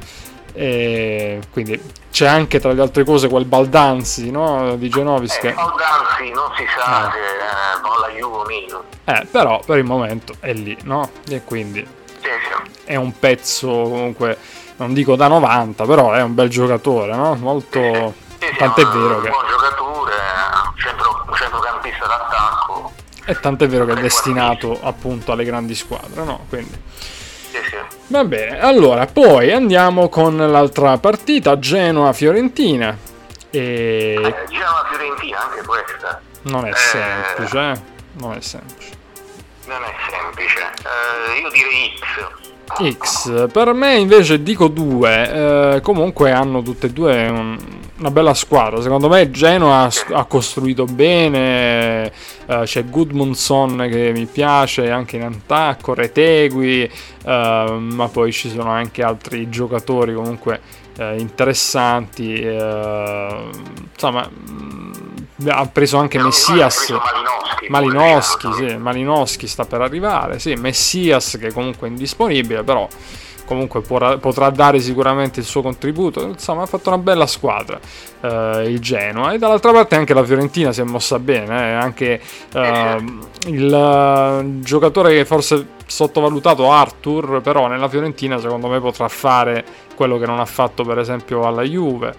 e 0.53 1.41
quindi 1.51 1.77
c'è 2.11 2.27
anche 2.27 2.61
tra 2.61 2.71
le 2.71 2.81
altre 2.81 3.03
cose 3.03 3.27
quel 3.27 3.43
Baldanzi 3.43 4.31
no? 4.31 4.77
di 4.77 4.87
Genovis 4.87 5.35
eh, 5.35 5.39
che 5.39 5.53
Baldanzi 5.53 6.31
non 6.31 6.49
si 6.55 6.63
sa 6.77 7.09
eh. 7.09 7.11
se 7.11 7.17
eh, 7.17 7.81
con 7.81 7.99
la 7.99 8.07
Juve 8.17 8.37
o 8.37 8.45
meno 8.45 8.83
eh, 9.03 9.27
però 9.29 9.59
per 9.65 9.79
il 9.79 9.83
momento 9.83 10.35
è 10.39 10.53
lì 10.53 10.77
no? 10.83 11.09
e 11.27 11.41
quindi 11.43 11.85
sì, 12.21 12.27
sì. 12.27 12.71
è 12.85 12.95
un 12.95 13.19
pezzo 13.19 13.67
comunque 13.67 14.37
non 14.77 14.93
dico 14.93 15.15
da 15.15 15.27
90, 15.27 15.85
però 15.85 16.11
è 16.11 16.21
un 16.21 16.33
bel 16.33 16.49
giocatore, 16.49 17.15
no? 17.15 17.35
Molto... 17.35 17.79
Sì, 17.79 18.47
sì, 18.47 18.55
tant'è 18.57 18.85
vero 18.85 19.21
che... 19.21 19.27
Un 19.27 19.33
buon 19.33 19.47
giocatore, 19.47 20.13
centro, 20.75 21.25
un 21.27 21.33
centrocampista 21.33 22.05
d'attacco. 22.05 22.93
E 23.25 23.39
tant'è 23.39 23.67
vero 23.67 23.85
che 23.85 23.93
è 23.93 24.01
destinato 24.01 24.79
appunto 24.81 25.31
alle 25.31 25.45
grandi 25.45 25.75
squadre, 25.75 26.23
no? 26.23 26.45
Quindi... 26.49 26.81
Sì, 27.51 27.57
sì. 27.69 27.77
Va 28.07 28.25
bene, 28.25 28.59
allora 28.59 29.05
poi 29.05 29.51
andiamo 29.51 30.09
con 30.09 30.35
l'altra 30.35 30.97
partita, 30.97 31.57
Genoa-Fiorentina. 31.57 32.97
E... 33.49 34.19
Eh, 34.21 34.35
Genoa-Fiorentina 34.49 35.41
anche 35.41 35.63
questa. 35.63 36.21
Non 36.43 36.65
è 36.65 36.69
eh... 36.69 36.75
semplice, 36.75 37.57
eh? 37.57 37.81
Non 38.13 38.33
è 38.33 38.41
semplice. 38.41 38.91
Non 39.65 39.81
è 39.83 39.95
semplice. 40.09 40.71
Eh, 40.83 41.39
io 41.39 41.49
direi 41.49 41.93
X. 41.97 42.44
X. 42.65 43.51
Per 43.51 43.73
me 43.73 43.95
invece 43.95 44.41
dico 44.41 44.67
2. 44.67 45.75
Eh, 45.75 45.81
comunque 45.81 46.31
hanno 46.31 46.61
tutte 46.61 46.87
e 46.87 46.89
due 46.91 47.27
un, 47.27 47.57
una 47.99 48.11
bella 48.11 48.33
squadra. 48.33 48.81
Secondo 48.81 49.07
me 49.07 49.29
Genoa 49.31 49.89
ha, 50.11 50.25
costruito 50.25 50.85
bene. 50.85 52.11
Eh, 52.45 52.61
c'è 52.63 52.85
Goodmundson 52.85 53.87
che 53.89 54.11
mi 54.13 54.25
piace 54.25 54.89
anche 54.89 55.17
in 55.17 55.23
attacco, 55.23 55.93
Retegui, 55.93 56.83
eh, 56.83 57.77
ma 57.79 58.07
poi 58.07 58.31
ci 58.31 58.49
sono 58.49 58.69
anche 58.69 59.03
altri 59.03 59.49
giocatori 59.49 60.13
comunque 60.13 60.59
eh, 60.97 61.19
interessanti. 61.19 62.33
Eh, 62.33 63.49
insomma, 63.93 64.29
mm, 64.29 64.91
ha 65.47 65.67
preso 65.67 65.97
anche 65.97 66.21
Messias. 66.21 66.93
Malinowski, 67.67 68.53
sì, 68.53 68.77
Malinowski 68.77 69.47
sta 69.47 69.65
per 69.65 69.81
arrivare, 69.81 70.37
sì, 70.39 70.53
Messias 70.53 71.37
che 71.39 71.51
comunque 71.51 71.87
è 71.87 71.89
indisponibile, 71.89 72.63
però 72.63 72.87
comunque 73.45 73.81
potrà, 73.81 74.17
potrà, 74.17 74.49
dare 74.49 74.79
sicuramente 74.79 75.39
il 75.39 75.45
suo 75.45 75.61
contributo. 75.61 76.23
Insomma, 76.23 76.63
ha 76.63 76.65
fatto 76.65 76.89
una 76.89 76.97
bella 76.97 77.27
squadra 77.27 77.79
eh, 78.21 78.65
il 78.67 78.79
Genoa. 78.79 79.33
E 79.33 79.37
dall'altra 79.37 79.71
parte 79.71 79.95
anche 79.95 80.13
la 80.13 80.23
Fiorentina 80.23 80.71
si 80.71 80.81
è 80.81 80.83
mossa 80.83 81.19
bene. 81.19 81.69
Eh, 81.69 81.73
anche 81.73 82.21
eh, 82.53 83.03
il 83.47 83.71
uh, 83.71 84.59
giocatore 84.61 85.13
che 85.13 85.25
forse 85.25 85.73
sottovalutato 85.85 86.71
Arthur, 86.71 87.41
però 87.41 87.67
nella 87.67 87.87
Fiorentina 87.87 88.39
secondo 88.39 88.67
me 88.67 88.79
potrà 88.79 89.07
fare 89.07 89.63
quello 89.95 90.17
che 90.17 90.25
non 90.25 90.39
ha 90.39 90.45
fatto 90.45 90.83
per 90.83 90.99
esempio 90.99 91.45
alla 91.45 91.61
Juve. 91.61 92.15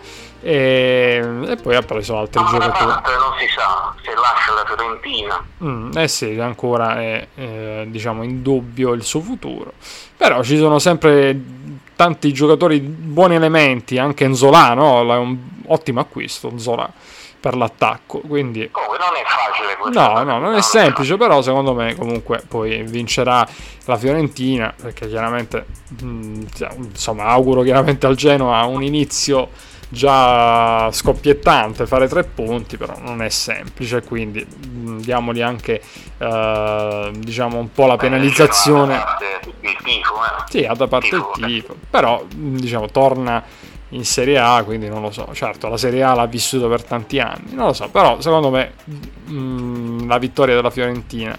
E, 0.47 1.21
e 1.49 1.57
poi 1.57 1.75
ha 1.75 1.83
preso 1.83 2.17
altri 2.17 2.41
no, 2.41 2.49
giocatori. 2.49 2.85
non 2.85 3.35
si 3.37 3.49
sa 3.53 3.93
se 4.01 4.15
lascia 4.15 4.53
la 4.53 4.65
Fiorentina. 4.65 5.45
Mm, 5.65 5.91
eh 5.97 6.07
sì, 6.07 6.39
ancora 6.39 7.01
è 7.01 7.27
eh, 7.35 7.87
diciamo 7.89 8.23
in 8.23 8.43
dubbio 8.43 8.93
il 8.93 9.03
suo 9.03 9.21
futuro. 9.21 9.73
Però 10.17 10.45
ci 10.45 10.57
sono 10.57 10.79
sempre 10.79 11.37
tanti 11.97 12.33
giocatori, 12.33 12.79
buoni 12.79 13.35
elementi, 13.35 13.99
anche 13.99 14.29
Nzola, 14.29 14.75
no? 14.75 15.13
È 15.13 15.17
un 15.17 15.37
ottimo 15.67 15.99
acquisto 15.99 16.53
Nzola 16.53 16.93
per 17.47 17.57
l'attacco. 17.57 18.19
Quindi... 18.27 18.69
Comunque 18.73 18.99
non 18.99 19.15
è 19.15 19.23
facile 19.25 19.77
questo. 19.77 20.01
No, 20.01 20.23
no, 20.25 20.39
non 20.41 20.55
è 20.55 20.63
semplice, 20.63 21.17
però 21.17 21.41
secondo 21.43 21.75
me 21.75 21.95
comunque 21.95 22.43
poi 22.47 22.83
vincerà 22.83 23.47
la 23.85 23.97
Fiorentina, 23.97 24.75
perché 24.77 25.07
chiaramente, 25.07 25.67
mm, 26.03 26.43
insomma, 26.89 27.27
auguro 27.27 27.63
chiaramente 27.63 28.07
al 28.07 28.17
Genoa 28.17 28.65
un 28.65 28.83
inizio 28.83 29.51
già 29.89 30.91
scoppiettante 30.91 31.87
fare 31.87 32.09
tre 32.09 32.25
punti, 32.25 32.77
però 32.77 32.97
non 33.01 33.23
è 33.23 33.29
semplice, 33.29 34.03
quindi 34.03 34.45
mh, 34.45 34.97
diamogli 35.03 35.41
anche 35.41 35.81
uh, 36.19 37.13
diciamo 37.13 37.59
un 37.59 37.71
po' 37.71 37.87
la 37.87 37.97
penalizzazione. 37.97 39.01
Il 39.61 39.77
tifo, 39.85 40.15
eh. 40.17 40.51
Sì, 40.51 40.65
ha 40.65 40.75
da 40.75 40.89
parte 40.89 41.15
il 41.15 41.25
tifo, 41.35 41.77
però 41.89 42.25
diciamo 42.29 42.89
torna 42.89 43.41
in 43.97 44.05
Serie 44.05 44.39
A, 44.39 44.63
quindi 44.65 44.89
non 44.89 45.03
lo 45.03 45.11
so. 45.11 45.29
Certo, 45.33 45.69
la 45.69 45.77
Serie 45.77 46.03
A 46.03 46.15
l'ha 46.15 46.27
vissuto 46.27 46.69
per 46.69 46.85
tanti 46.85 47.19
anni, 47.19 47.55
non 47.55 47.67
lo 47.67 47.73
so, 47.73 47.89
però 47.91 48.21
secondo 48.21 48.51
me 48.51 48.73
mh, 49.25 50.07
la 50.07 50.19
vittoria 50.19 50.55
della 50.55 50.71
Fiorentina 50.71 51.37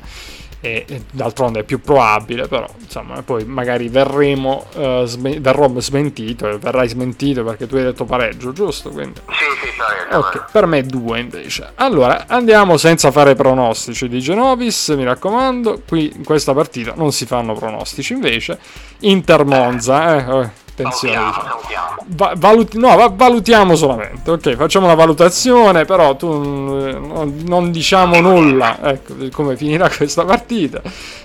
e, 0.59 0.85
e 0.87 1.01
d'altronde 1.11 1.59
è 1.59 1.63
più 1.63 1.79
probabile, 1.79 2.47
però 2.47 2.67
insomma, 2.79 3.21
poi 3.21 3.45
magari 3.45 3.89
verremo, 3.89 4.65
uh, 4.73 5.05
sme- 5.05 5.39
verrò 5.39 5.71
smentito 5.79 6.49
e 6.49 6.57
verrai 6.57 6.89
smentito 6.89 7.43
perché 7.43 7.67
tu 7.67 7.75
hai 7.75 7.83
detto 7.83 8.05
pareggio, 8.05 8.51
giusto? 8.51 8.89
Quindi... 8.89 9.21
Sì, 9.27 9.67
sì, 9.67 9.73
pareggio. 9.77 10.17
Ok, 10.17 10.51
per 10.51 10.65
me 10.65 10.83
due 10.83 11.19
invece. 11.19 11.71
Allora, 11.75 12.25
andiamo 12.27 12.77
senza 12.77 13.11
fare 13.11 13.35
pronostici 13.35 14.07
di 14.07 14.19
Genovis, 14.19 14.89
mi 14.89 15.03
raccomando, 15.03 15.83
qui 15.87 16.11
in 16.15 16.23
questa 16.23 16.53
partita 16.53 16.93
non 16.95 17.11
si 17.11 17.25
fanno 17.25 17.53
pronostici 17.53 18.13
invece. 18.13 18.59
Inter 19.01 19.45
Monza, 19.45 20.15
eh, 20.15 20.41
eh 20.41 20.65
attenzione. 20.81 21.31
Diciamo. 21.67 21.95
Va- 22.07 22.33
valuti- 22.37 22.77
no, 22.77 22.95
va- 22.95 23.11
valutiamo 23.13 23.75
solamente. 23.75 24.29
Ok, 24.31 24.55
facciamo 24.55 24.85
una 24.85 24.95
valutazione, 24.95 25.85
però 25.85 26.15
tu 26.15 26.27
non, 26.31 27.43
non 27.45 27.71
diciamo 27.71 28.19
nulla. 28.19 28.79
Ecco 28.81 29.15
come 29.31 29.57
finirà 29.57 29.89
questa 29.89 30.23
partita. 30.25 30.81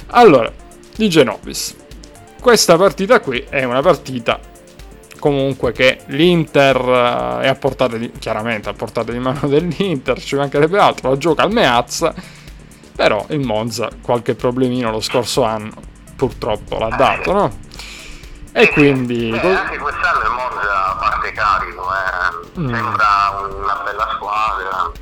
Allora, 0.09 0.51
di 0.97 1.09
Genovis. 1.09 1.77
Questa 2.41 2.77
partita 2.77 3.21
qui 3.21 3.45
è 3.49 3.63
una 3.65 3.81
partita 3.83 4.39
comunque 5.21 5.71
che 5.71 6.01
l'Inter 6.07 6.77
eh, 6.77 7.45
è 7.45 7.49
a 7.49 7.55
portata 7.55 7.97
di 7.97 8.11
chiaramente 8.19 8.69
a 8.69 8.73
portata 8.73 9.13
di 9.13 9.21
mano 9.21 9.47
dell'Inter, 9.47 10.21
ci 10.21 10.35
mancherebbe 10.35 10.79
altro, 10.79 11.11
la 11.11 11.17
gioca 11.17 11.43
al 11.45 11.53
Meazza. 11.53 12.13
Però 12.95 13.25
il 13.29 13.41
Monza 13.41 13.89
qualche 14.03 14.35
problemino 14.35 14.91
lo 14.91 15.01
scorso 15.01 15.45
anno 15.45 15.73
purtroppo 16.15 16.79
l'ha 16.79 16.89
dato, 16.89 17.33
no? 17.33 17.51
E 18.53 18.69
quindi... 18.69 19.31
Beh, 19.31 19.41
anche 19.41 19.79
quest'anno 19.79 20.25
il 20.25 20.31
Monza 20.31 20.97
parte 20.99 21.33
carico, 21.33 21.83
eh. 21.83 22.61
mm. 22.61 22.75
sembra 22.75 23.49
una 23.49 23.83
bella 23.83 24.09
squadra. 24.15 24.93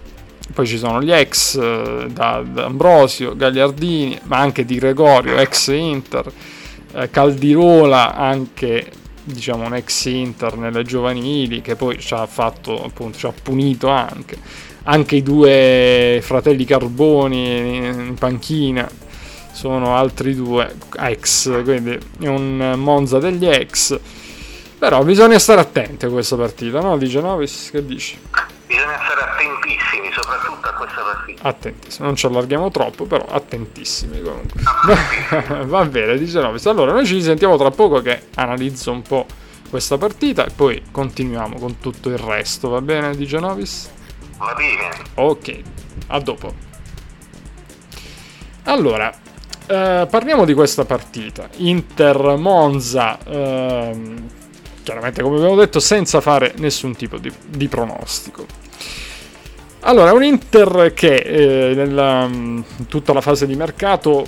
Poi 0.53 0.67
ci 0.67 0.79
sono 0.79 1.03
gli 1.03 1.11
ex 1.11 1.57
eh, 1.57 2.07
da, 2.11 2.43
da, 2.45 2.65
Ambrosio, 2.67 3.35
Gagliardini, 3.35 4.21
ma 4.25 4.39
anche 4.39 4.65
di 4.65 4.77
Gregorio, 4.77 5.37
ex 5.37 5.69
Inter, 5.69 6.31
eh, 6.93 7.11
Caldirola, 7.11 8.15
anche 8.15 8.93
diciamo 9.25 9.67
un 9.67 9.75
ex 9.75 10.05
Inter 10.07 10.57
nelle 10.57 10.85
giovanili, 10.85 11.61
che 11.61 11.75
poi 11.75 11.99
ci 11.99 12.15
ha 12.15 12.27
fatto 12.27 12.85
appunto, 12.85 13.19
ci 13.19 13.27
ha 13.27 13.33
punito 13.43 13.89
anche. 13.89 14.39
Anche 14.85 15.17
i 15.17 15.23
due 15.23 16.21
fratelli 16.23 16.65
Carboni 16.65 17.77
in 17.77 18.15
panchina 18.15 18.89
sono 19.61 19.95
altri 19.95 20.35
due 20.35 20.75
ex, 20.97 21.63
quindi 21.65 21.99
un 22.21 22.77
Monza 22.79 23.19
degli 23.19 23.47
ex. 23.47 24.01
Però 24.79 25.03
bisogna 25.03 25.39
stare 25.39 25.61
attenti 25.61 26.07
a 26.07 26.09
questa 26.09 26.35
partita, 26.37 26.81
no? 26.81 26.97
Di 26.97 27.07
Genovis, 27.07 27.69
che 27.71 27.85
dici? 27.85 28.19
Bisogna 28.67 28.99
stare 29.05 29.21
attentissimi, 29.21 30.11
soprattutto 30.13 30.67
a 30.67 30.73
questa 30.73 31.25
sì. 31.27 31.37
Attentissimi, 31.43 32.07
non 32.07 32.17
ci 32.17 32.25
allarghiamo 32.25 32.71
troppo, 32.71 33.05
però 33.05 33.27
attentissimi 33.29 34.23
comunque. 34.23 34.63
Va 35.67 35.85
bene, 35.85 36.17
dice 36.17 36.41
Novis. 36.41 36.65
Allora, 36.65 36.93
noi 36.93 37.05
ci 37.05 37.21
sentiamo 37.21 37.59
tra 37.59 37.71
poco 37.71 38.01
che 38.01 38.29
analizzo 38.37 38.91
un 38.93 39.03
po' 39.03 39.27
questa 39.69 39.99
partita 39.99 40.47
e 40.47 40.51
poi 40.57 40.83
continuiamo 40.91 41.59
con 41.59 41.79
tutto 41.79 42.09
il 42.09 42.17
resto, 42.17 42.71
va 42.71 42.81
bene, 42.81 43.15
dice 43.15 43.39
Novis? 43.39 43.91
Va 44.39 44.55
bene. 44.55 44.89
Ok, 45.17 45.61
a 46.07 46.19
dopo. 46.19 46.69
Allora, 48.65 49.13
eh, 49.71 50.09
parliamo 50.11 50.45
di 50.45 50.53
questa 50.53 50.85
partita. 50.85 51.49
Inter-Monza, 51.59 53.19
ehm, 53.25 54.29
chiaramente 54.83 55.23
come 55.23 55.37
abbiamo 55.37 55.55
detto, 55.55 55.79
senza 55.79 56.21
fare 56.21 56.55
nessun 56.59 56.97
tipo 56.97 57.19
di, 57.19 57.33
di 57.47 57.69
pronostico. 57.69 58.45
Allora, 59.83 60.13
un 60.13 60.25
Inter 60.25 60.93
che 60.93 61.15
eh, 61.15 61.75
nella, 61.77 62.25
in 62.29 62.65
tutta 62.89 63.13
la 63.13 63.21
fase 63.21 63.47
di 63.47 63.55
mercato, 63.55 64.27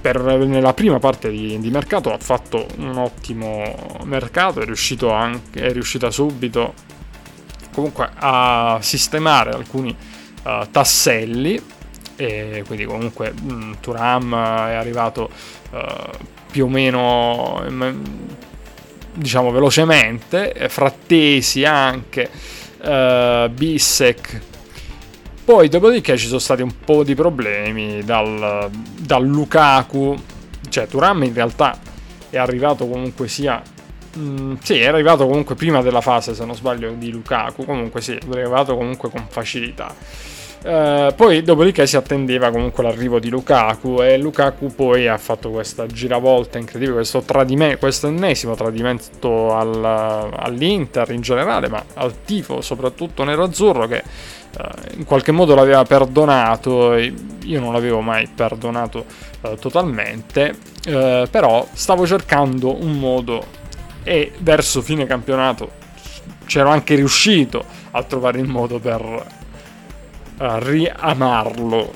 per, 0.00 0.22
nella 0.22 0.74
prima 0.74 1.00
parte 1.00 1.28
di, 1.28 1.58
di, 1.58 1.70
mercato, 1.70 2.12
ha 2.12 2.18
fatto 2.18 2.66
un 2.76 2.96
ottimo 2.98 3.98
mercato, 4.04 4.60
è 4.60 4.64
riuscito, 4.64 5.10
anche, 5.10 5.60
è 5.60 5.72
riuscita 5.72 6.08
subito 6.12 6.74
comunque 7.72 8.10
a 8.14 8.78
sistemare 8.80 9.50
alcuni 9.50 9.94
uh, 10.44 10.70
tasselli 10.70 11.60
e 12.20 12.64
quindi 12.66 12.84
comunque 12.84 13.32
mh, 13.32 13.52
mm, 13.52 13.72
Turam 13.80 14.34
è 14.34 14.74
arrivato 14.74 15.30
uh, 15.70 15.78
più 16.50 16.66
o 16.66 16.68
meno 16.68 17.62
mh, 17.66 17.94
diciamo 19.14 19.50
velocemente 19.50 20.68
Frattesi 20.68 21.64
anche 21.64 22.28
uh, 22.82 23.48
Bissek 23.48 24.40
poi 25.44 25.68
dopodiché 25.68 26.18
ci 26.18 26.26
sono 26.26 26.38
stati 26.38 26.60
un 26.60 26.72
po' 26.84 27.02
di 27.02 27.14
problemi 27.14 28.04
dal, 28.04 28.70
dal 28.98 29.26
Lukaku 29.26 30.14
cioè 30.68 30.86
Turam 30.86 31.22
in 31.22 31.32
realtà 31.32 31.78
è 32.28 32.36
arrivato 32.36 32.86
comunque 32.86 33.28
sia 33.28 33.62
Mm, 34.18 34.54
sì, 34.60 34.76
è 34.76 34.88
arrivato 34.88 35.24
comunque 35.24 35.54
prima 35.54 35.82
della 35.82 36.00
fase, 36.00 36.34
se 36.34 36.44
non 36.44 36.56
sbaglio, 36.56 36.90
di 36.94 37.12
Lukaku. 37.12 37.64
Comunque 37.64 38.00
sì, 38.00 38.14
è 38.14 38.18
arrivato 38.28 38.76
comunque 38.76 39.08
con 39.08 39.24
facilità. 39.28 39.94
Uh, 40.62 41.14
poi 41.14 41.42
dopodiché 41.42 41.86
si 41.86 41.96
attendeva 41.96 42.50
comunque 42.50 42.82
l'arrivo 42.82 43.18
di 43.18 43.30
Lukaku 43.30 44.02
e 44.02 44.18
Lukaku 44.18 44.66
poi 44.74 45.08
ha 45.08 45.16
fatto 45.16 45.48
questa 45.48 45.86
giravolta 45.86 46.58
incredibile, 46.58 46.96
questo, 46.96 47.22
tradime- 47.22 47.78
questo 47.78 48.08
ennesimo 48.08 48.54
tradimento 48.54 49.54
al, 49.54 49.82
all'Inter 49.82 51.12
in 51.12 51.22
generale, 51.22 51.68
ma 51.68 51.82
al 51.94 52.22
tifo 52.26 52.60
soprattutto 52.60 53.24
nero-azzurro 53.24 53.86
che 53.86 54.02
uh, 54.04 54.98
in 54.98 55.04
qualche 55.04 55.32
modo 55.32 55.54
l'aveva 55.54 55.82
perdonato, 55.84 56.94
io 56.94 57.60
non 57.60 57.72
l'avevo 57.72 58.02
mai 58.02 58.28
perdonato 58.28 59.06
uh, 59.40 59.54
totalmente, 59.56 60.54
però 60.82 61.66
stavo 61.72 62.06
cercando 62.06 62.74
un 62.82 62.98
modo 62.98 63.44
e 64.02 64.32
verso 64.38 64.80
fine 64.80 65.06
campionato 65.06 65.72
c'ero 66.46 66.70
anche 66.70 66.94
riuscito 66.94 67.62
a 67.90 68.02
trovare 68.02 68.40
il 68.40 68.48
modo 68.48 68.78
per 68.78 69.38
riamarlo, 70.40 71.92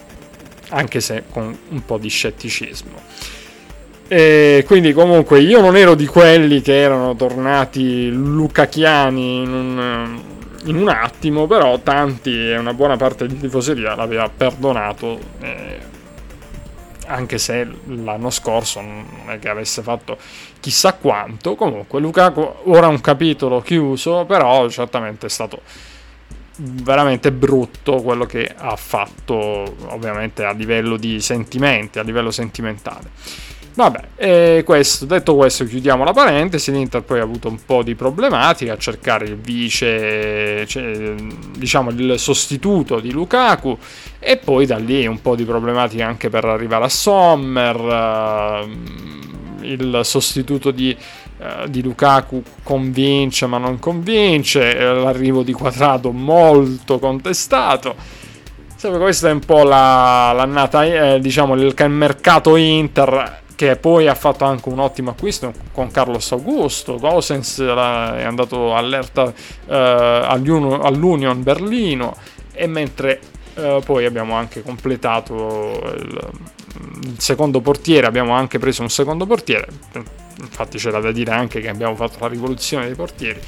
anche 0.70 1.00
se 1.00 1.24
con 1.30 1.56
un 1.68 1.84
po' 1.84 1.98
di 1.98 2.08
scetticismo. 2.08 3.02
E 4.06 4.64
quindi 4.66 4.92
comunque 4.92 5.40
io 5.40 5.60
non 5.60 5.76
ero 5.76 5.94
di 5.94 6.06
quelli 6.06 6.60
che 6.60 6.78
erano 6.78 7.16
tornati 7.16 8.10
lucachiani 8.10 9.42
in 9.42 9.52
un, 9.52 10.20
in 10.64 10.76
un 10.76 10.88
attimo, 10.88 11.46
però 11.46 11.78
tanti 11.78 12.50
e 12.50 12.58
una 12.58 12.74
buona 12.74 12.96
parte 12.96 13.26
di 13.26 13.38
tifoseria 13.38 13.94
l'aveva 13.94 14.28
perdonato. 14.28 15.18
Eh, 15.40 15.92
anche 17.06 17.36
se 17.36 17.66
l'anno 17.86 18.30
scorso 18.30 18.80
non 18.80 19.06
è 19.28 19.38
che 19.38 19.48
avesse 19.48 19.82
fatto 19.82 20.18
chissà 20.60 20.92
quanto. 20.94 21.54
Comunque, 21.54 21.98
Lukaku 21.98 22.56
ora 22.64 22.88
un 22.88 23.00
capitolo 23.00 23.62
chiuso, 23.62 24.26
però 24.26 24.68
certamente 24.68 25.26
è 25.26 25.30
stato 25.30 25.60
veramente 26.56 27.32
brutto 27.32 28.02
quello 28.02 28.26
che 28.26 28.52
ha 28.56 28.76
fatto, 28.76 29.34
ovviamente 29.88 30.44
a 30.44 30.52
livello 30.52 30.96
di 30.96 31.20
sentimenti, 31.20 31.98
a 31.98 32.02
livello 32.02 32.30
sentimentale. 32.30 33.10
Vabbè, 33.76 34.62
questo, 34.62 35.04
detto 35.04 35.34
questo, 35.34 35.64
chiudiamo 35.64 36.04
la 36.04 36.12
parentesi. 36.12 36.70
L'Inter 36.70 37.02
poi 37.02 37.18
ha 37.18 37.24
avuto 37.24 37.48
un 37.48 37.58
po' 37.64 37.82
di 37.82 37.96
problematiche 37.96 38.70
a 38.70 38.78
cercare 38.78 39.24
il 39.24 39.36
vice, 39.36 40.64
cioè, 40.66 41.14
diciamo 41.58 41.90
il 41.90 42.14
sostituto 42.18 43.00
di 43.00 43.10
Lukaku, 43.10 43.76
e 44.20 44.36
poi 44.36 44.64
da 44.66 44.76
lì 44.78 45.04
un 45.06 45.20
po' 45.20 45.34
di 45.34 45.44
problematiche 45.44 46.02
anche 46.02 46.28
per 46.30 46.44
arrivare 46.44 46.84
a 46.84 46.88
Sommer. 46.88 47.76
Uh, 47.80 49.12
il 49.64 50.00
sostituto 50.04 50.70
di, 50.70 50.94
uh, 51.64 51.68
di, 51.68 51.82
Lukaku 51.82 52.42
convince 52.62 53.46
ma 53.46 53.58
non 53.58 53.78
convince. 53.78 54.74
L'arrivo 54.74 55.42
di 55.42 55.52
Quadrato 55.52 56.12
molto 56.12 56.98
contestato. 56.98 58.22
Questa 58.80 59.28
è 59.30 59.32
un 59.32 59.40
po' 59.40 59.62
la, 59.62 60.32
l'annata, 60.34 60.84
eh, 60.84 61.18
diciamo, 61.18 61.54
il 61.54 61.74
mercato 61.88 62.56
Inter 62.56 63.40
che 63.54 63.76
poi 63.76 64.08
ha 64.08 64.14
fatto 64.14 64.44
anche 64.44 64.68
un 64.68 64.78
ottimo 64.78 65.10
acquisto 65.10 65.52
con 65.72 65.90
Carlos 65.90 66.32
Augusto. 66.32 66.98
Gosens 66.98 67.60
è 67.60 68.24
andato 68.24 68.74
allerta 68.74 69.32
eh, 69.66 69.74
all'Union 69.74 71.42
Berlino 71.42 72.14
e 72.52 72.66
mentre 72.66 73.20
eh, 73.54 73.80
poi 73.84 74.04
abbiamo 74.04 74.34
anche 74.34 74.62
completato 74.62 75.80
il, 75.96 76.30
il, 77.04 77.14
secondo 77.18 77.60
portiere, 77.60 78.06
abbiamo 78.06 78.32
anche 78.32 78.58
preso 78.58 78.82
un 78.82 78.90
secondo 78.90 79.26
portiere. 79.26 79.68
Infatti 80.40 80.78
c'era 80.78 81.00
da 81.00 81.12
dire 81.12 81.32
anche 81.32 81.60
che 81.60 81.68
abbiamo 81.68 81.94
fatto 81.94 82.18
la 82.20 82.28
rivoluzione 82.28 82.86
dei 82.86 82.94
portieri. 82.94 83.40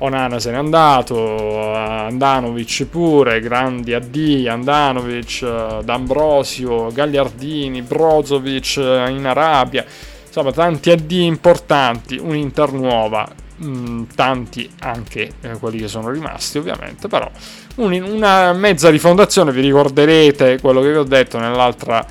Onana 0.00 0.38
se 0.38 0.52
n'è 0.52 0.56
andato, 0.56 1.74
Andanovic 1.74 2.84
pure, 2.84 3.40
grandi 3.40 3.94
AD, 3.94 4.46
Andanovic, 4.48 5.80
D'Ambrosio, 5.80 6.92
Gagliardini, 6.92 7.82
Brozovic 7.82 8.76
in 8.76 9.24
Arabia, 9.26 9.84
insomma 10.24 10.52
tanti 10.52 10.90
AD 10.90 11.10
importanti, 11.10 12.16
un'Inter 12.16 12.72
nuova, 12.72 13.28
mm, 13.64 14.04
tanti 14.14 14.70
anche 14.80 15.32
eh, 15.40 15.58
quelli 15.58 15.78
che 15.78 15.88
sono 15.88 16.10
rimasti 16.10 16.58
ovviamente, 16.58 17.08
però 17.08 17.28
un, 17.76 17.92
una 18.00 18.52
mezza 18.52 18.90
rifondazione, 18.90 19.50
vi 19.50 19.62
ricorderete 19.62 20.60
quello 20.60 20.80
che 20.80 20.90
vi 20.90 20.96
ho 20.96 21.04
detto 21.04 21.38
nell'altra, 21.38 22.06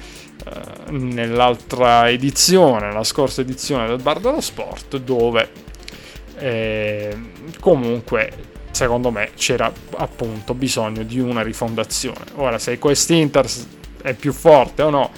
eh, 0.45 0.91
nell'altra 0.91 2.10
edizione, 2.10 2.91
la 2.91 3.04
scorsa 3.04 3.41
edizione 3.41 3.88
del 3.88 4.02
Bar 4.02 4.19
dello 4.19 4.41
Sport, 4.41 4.97
dove 4.97 5.50
eh, 6.38 7.17
comunque 7.60 8.32
secondo 8.71 9.10
me 9.10 9.32
c'era 9.36 9.71
appunto 9.97 10.54
bisogno 10.54 11.04
di 11.04 11.19
una 11.19 11.41
rifondazione. 11.41 12.26
Ora, 12.36 12.60
se 12.60 12.78
quest'Inter 12.78 13.47
è 14.02 14.13
più 14.13 14.32
forte 14.32 14.84
o 14.84 14.89
no 14.89 15.12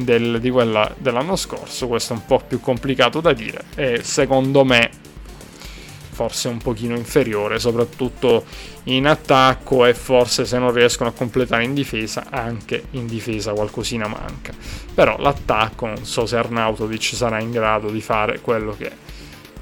del, 0.00 0.40
di 0.40 0.50
quella 0.50 0.92
dell'anno 0.98 1.36
scorso, 1.36 1.86
questo 1.86 2.14
è 2.14 2.16
un 2.16 2.24
po' 2.26 2.42
più 2.46 2.60
complicato 2.60 3.20
da 3.20 3.32
dire 3.32 3.64
e 3.76 4.02
secondo 4.02 4.64
me 4.64 4.90
forse 6.20 6.48
un 6.48 6.58
pochino 6.58 6.94
inferiore, 6.96 7.58
soprattutto 7.58 8.44
in 8.84 9.06
attacco 9.06 9.86
e 9.86 9.94
forse 9.94 10.44
se 10.44 10.58
non 10.58 10.70
riescono 10.70 11.08
a 11.08 11.12
completare 11.12 11.64
in 11.64 11.72
difesa, 11.72 12.26
anche 12.28 12.84
in 12.90 13.06
difesa 13.06 13.52
qualcosina 13.52 14.06
manca. 14.06 14.52
Però 14.94 15.16
l'attacco 15.18 15.86
non 15.86 16.04
so 16.04 16.26
se 16.26 16.36
Arnautovic 16.36 17.14
sarà 17.14 17.40
in 17.40 17.50
grado 17.50 17.88
di 17.88 18.02
fare 18.02 18.40
quello 18.40 18.76
che 18.76 19.08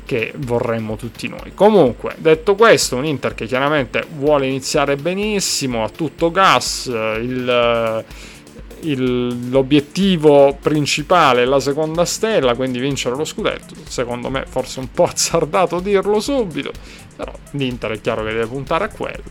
che 0.08 0.32
vorremmo 0.38 0.96
tutti 0.96 1.28
noi. 1.28 1.52
Comunque, 1.52 2.14
detto 2.16 2.54
questo, 2.54 2.96
un 2.96 3.04
Inter 3.04 3.34
che 3.34 3.44
chiaramente 3.44 4.06
vuole 4.16 4.46
iniziare 4.46 4.96
benissimo, 4.96 5.84
a 5.84 5.90
tutto 5.90 6.30
gas, 6.30 6.86
il, 6.86 8.04
il, 8.82 9.50
l'obiettivo 9.50 10.56
principale 10.60 11.42
è 11.42 11.44
la 11.44 11.60
seconda 11.60 12.04
stella, 12.04 12.54
quindi 12.54 12.78
vincere 12.78 13.16
lo 13.16 13.24
scudetto. 13.24 13.74
Secondo 13.86 14.30
me 14.30 14.44
forse 14.46 14.80
un 14.80 14.90
po' 14.90 15.04
azzardato 15.04 15.80
dirlo 15.80 16.20
subito, 16.20 16.72
però 17.16 17.32
l'Inter 17.52 17.92
è 17.92 18.00
chiaro 18.00 18.24
che 18.24 18.32
deve 18.32 18.46
puntare 18.46 18.84
a 18.84 18.88
quello. 18.88 19.24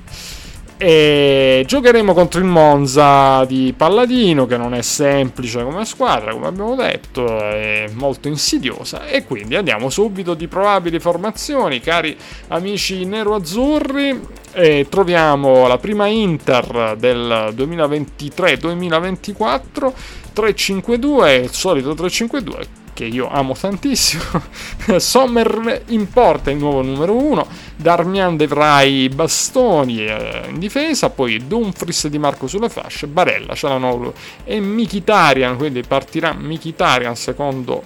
E 0.80 1.64
giocheremo 1.66 2.14
contro 2.14 2.40
il 2.40 2.46
Monza 2.46 3.44
di 3.46 3.74
Palladino, 3.76 4.46
che 4.46 4.58
non 4.58 4.76
è 4.76 4.84
semplice 4.84 5.64
come 5.64 5.86
squadra, 5.86 6.32
come 6.32 6.46
abbiamo 6.46 6.76
detto, 6.76 7.26
è 7.40 7.90
molto 7.94 8.28
insidiosa. 8.28 9.08
E 9.08 9.26
quindi 9.26 9.56
andiamo 9.56 9.90
subito 9.90 10.36
di 10.36 10.48
probabili 10.48 11.00
formazioni, 11.00 11.80
cari 11.80 12.16
amici 12.50 13.06
nero-azzurri. 13.06 14.20
E 14.60 14.88
troviamo 14.90 15.68
la 15.68 15.78
prima 15.78 16.08
Inter 16.08 16.96
del 16.98 17.54
2023-2024, 17.56 19.94
3-5-2, 20.36 21.44
il 21.44 21.52
solito 21.52 21.92
3-5-2 21.92 22.66
che 22.96 23.06
io 23.06 23.30
amo 23.30 23.54
tantissimo. 23.54 24.24
Sommer 24.98 25.84
in 25.90 26.10
porta, 26.10 26.50
il 26.50 26.58
nuovo 26.58 26.82
numero 26.82 27.16
1. 27.16 27.48
Darmian 27.76 28.36
Devrai 28.36 29.10
bastoni 29.10 30.04
eh, 30.04 30.46
in 30.50 30.58
difesa, 30.58 31.12
poi 31.12 31.46
Dumfries 31.46 32.08
di 32.08 32.18
Marco 32.18 32.48
sulle 32.48 32.70
fasce, 32.70 33.06
Barella, 33.06 33.54
Cialanoglu 33.54 34.12
e 34.44 34.60
Mikitarian, 34.60 35.56
quindi 35.56 35.84
partirà 35.84 36.34
Mikitarian 36.34 37.16
secondo 37.16 37.84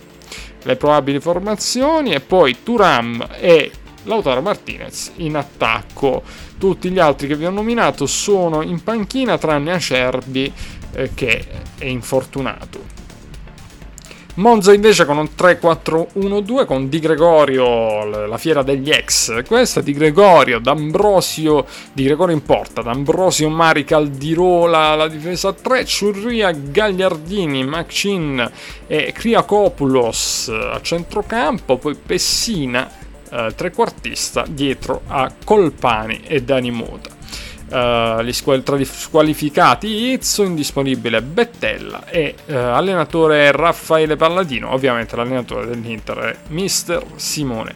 le 0.64 0.78
probabili 0.78 1.20
formazioni 1.20 2.14
e 2.14 2.22
poi 2.22 2.64
Turam 2.64 3.28
e 3.40 3.72
Lautaro 4.04 4.42
Martinez 4.42 5.12
in 5.18 5.36
attacco. 5.36 6.24
Tutti 6.58 6.90
gli 6.90 7.00
altri 7.00 7.28
che 7.28 7.36
vi 7.36 7.46
ho 7.46 7.52
nominato 7.52 8.06
sono 8.06 8.62
in 8.62 8.84
panchina 8.84 9.38
tranne 9.38 9.74
Acerbi 9.74 10.52
eh, 10.94 11.12
che 11.14 11.46
è 11.78 11.86
infortunato. 11.86 13.00
Monza 14.36 14.74
invece 14.74 15.04
con 15.04 15.18
un 15.18 15.28
3-4-1-2 15.38 16.66
con 16.66 16.88
Di 16.88 17.00
Gregorio, 17.00 18.06
la 18.06 18.38
fiera 18.38 18.64
degli 18.64 18.90
ex. 18.90 19.44
Questa 19.44 19.82
Di 19.82 19.92
Gregorio, 19.92 20.60
D'Ambrosio, 20.60 21.66
Di 21.92 22.06
Gregorio 22.06 22.34
in 22.34 22.42
porta, 22.42 22.82
D'Ambrosio, 22.82 23.50
Mari, 23.50 23.84
Caldirola, 23.84 24.96
la 24.96 25.10
difesa 25.10 25.52
3, 25.52 25.84
Ciurria, 25.84 26.52
Gagliardini, 26.52 27.66
Macin 27.66 28.50
e 28.88 29.12
Kriakopoulos 29.12 30.48
a 30.48 30.80
centrocampo, 30.82 31.78
poi 31.78 31.96
Pessina, 31.96 32.90
eh, 33.32 33.54
trequartista, 33.56 34.46
dietro 34.48 35.02
a 35.08 35.32
Colpani 35.44 36.22
e 36.28 36.44
Dani 36.44 36.72
Mota. 36.72 37.20
Uh, 37.72 38.22
gli 38.22 38.34
squalificati 38.34 40.12
Izzo, 40.12 40.44
indisponibile 40.44 41.22
Bettella 41.22 42.06
e 42.06 42.36
uh, 42.48 42.52
allenatore 42.54 43.50
Raffaele 43.54 44.18
Palladino, 44.18 44.74
ovviamente 44.74 45.16
l'allenatore 45.16 45.68
dell'Inter 45.68 46.18
è 46.18 46.38
mister 46.50 47.02
Simone 47.16 47.74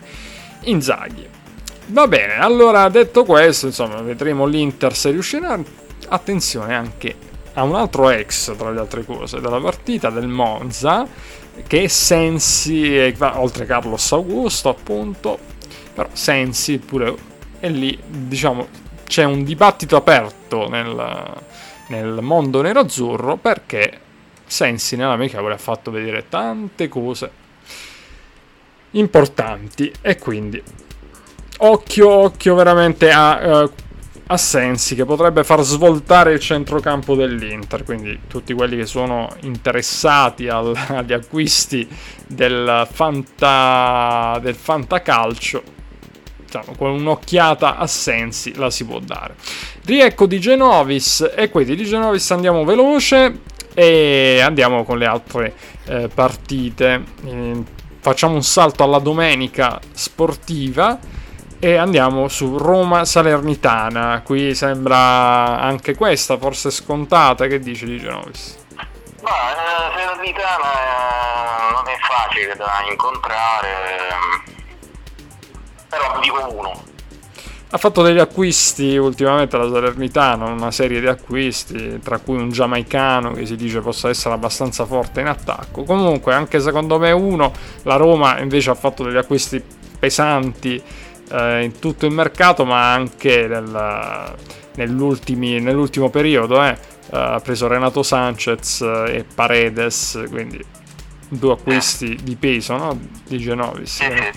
Inzaghi. 0.64 1.26
Va 1.88 2.08
bene, 2.08 2.36
allora 2.40 2.90
detto 2.90 3.24
questo, 3.24 3.68
insomma, 3.68 4.02
vedremo 4.02 4.46
l'Inter 4.46 4.94
se 4.94 5.12
riuscirà. 5.12 5.58
Attenzione 6.10 6.76
anche 6.76 7.16
a 7.54 7.64
un 7.64 7.76
altro 7.76 8.10
ex, 8.10 8.54
tra 8.58 8.72
le 8.72 8.82
altre 8.82 9.06
cose, 9.06 9.40
della 9.40 9.62
partita 9.62 10.10
del 10.10 10.28
Monza, 10.28 11.08
che 11.68 11.90
Sensi, 11.90 13.14
oltre 13.20 13.66
Carlos 13.66 14.12
Augusto 14.12 14.70
appunto, 14.70 15.38
però 15.94 16.10
Sensi 16.14 16.78
pure 16.78 17.16
è 17.60 17.70
lì, 17.70 17.98
diciamo, 18.06 18.68
c'è 19.06 19.24
un 19.24 19.44
dibattito 19.44 19.96
aperto 19.96 20.68
nel, 20.68 21.34
nel 21.88 22.20
mondo 22.22 22.62
nero-azzurro 22.62 23.38
perché 23.38 24.02
Sensi 24.46 24.96
nell'amichevole 24.96 25.54
ha 25.54 25.58
fatto 25.58 25.92
vedere 25.92 26.28
tante 26.30 26.88
cose 26.88 27.44
importanti 28.92 29.92
e 30.02 30.18
quindi 30.18 30.62
occhio, 31.58 32.10
occhio 32.10 32.56
veramente 32.56 33.12
a, 33.12 33.64
uh, 33.64 33.72
a 34.28 34.38
Sensi 34.38 34.96
che 34.96 35.06
potrebbe 35.06 35.44
far 35.44 35.62
svoltare 35.62 36.34
il 36.34 36.40
centrocampo 36.40 37.16
dell'Inter, 37.16 37.84
quindi 37.84 38.22
tutti 38.28 38.54
quelli 38.54 38.76
che 38.78 38.86
sono 38.86 39.30
interessati 39.42 40.48
al, 40.48 40.74
agli 40.88 41.14
acquisti 41.14 41.88
del, 42.28 42.88
fanta, 42.92 44.40
del 44.42 44.56
fantacalcio 44.56 45.62
diciamo, 46.44 46.76
con 46.76 46.92
un'occhiata 46.92 47.78
a 47.78 47.86
sensi 47.86 48.56
la 48.56 48.72
si 48.72 48.86
può 48.86 49.00
dare. 49.00 49.36
Riecco 49.86 50.26
di 50.26 50.40
Genovis 50.40 51.32
e 51.36 51.50
quindi 51.50 51.76
di 51.76 51.86
Genovis 51.86 52.32
andiamo 52.32 52.64
veloce 52.64 53.42
e 53.76 54.40
andiamo 54.42 54.84
con 54.84 54.98
le 54.98 55.06
altre 55.06 55.54
eh, 55.86 56.10
partite. 56.12 57.04
Eh, 57.26 57.64
facciamo 58.00 58.34
un 58.34 58.44
salto 58.44 58.84
alla 58.84 59.00
domenica 59.00 59.80
sportiva 59.92 61.00
e 61.66 61.78
andiamo 61.78 62.28
su 62.28 62.60
Roma 62.60 63.06
Salernitana. 63.06 64.22
Qui 64.24 64.54
sembra 64.54 65.60
anche 65.60 65.96
questa 65.96 66.38
forse 66.38 66.70
scontata. 66.70 67.48
Che 67.48 67.60
dice 67.60 67.88
di 67.88 67.98
Genovis? 67.98 68.56
Ma 69.24 69.32
eh, 69.32 69.56
Salernitana 69.96 70.72
eh, 70.74 71.72
non 71.74 71.88
è 71.88 71.98
facile 72.08 72.56
da 72.56 72.86
incontrare 72.88 74.14
però 75.90 76.20
dico 76.22 76.54
uno. 76.54 76.84
Ha 77.72 77.78
fatto 77.80 78.04
degli 78.04 78.20
acquisti 78.20 78.96
ultimamente 78.98 79.58
la 79.58 79.68
Salernitana, 79.68 80.46
una 80.46 80.70
serie 80.70 81.00
di 81.00 81.08
acquisti, 81.08 82.00
tra 82.00 82.20
cui 82.20 82.38
un 82.38 82.52
giamaicano 82.52 83.32
che 83.32 83.48
si 83.48 83.56
dice 83.56 83.80
possa 83.80 84.10
essere 84.10 84.36
abbastanza 84.36 84.86
forte 84.86 85.22
in 85.22 85.28
attacco. 85.28 85.84
Comunque, 85.84 86.32
anche 86.36 86.60
secondo 86.60 87.00
me 87.00 87.12
uno, 87.12 87.52
la 87.82 87.96
Roma 87.96 88.38
invece 88.40 88.70
ha 88.70 88.76
fatto 88.76 89.04
degli 89.04 89.18
acquisti 89.18 89.64
pesanti 89.98 90.84
eh, 91.36 91.64
in 91.64 91.80
tutto 91.80 92.06
il 92.06 92.14
mercato, 92.14 92.66
ma 92.66 92.94
anche 92.94 93.48
nel, 93.48 94.36
nell'ultimo 94.76 96.10
periodo. 96.10 96.64
Eh. 96.64 96.78
Uh, 97.08 97.16
ha 97.18 97.40
preso 97.40 97.68
Renato 97.68 98.02
Sanchez 98.02 98.82
e 98.82 99.26
Paredes, 99.36 100.26
quindi 100.30 100.60
due 101.28 101.54
acquisti 101.54 102.18
di 102.22 102.36
peso 102.36 102.78
no? 102.78 103.00
di 103.28 103.38
Genovis. 103.38 104.02
Eh, 104.02 104.32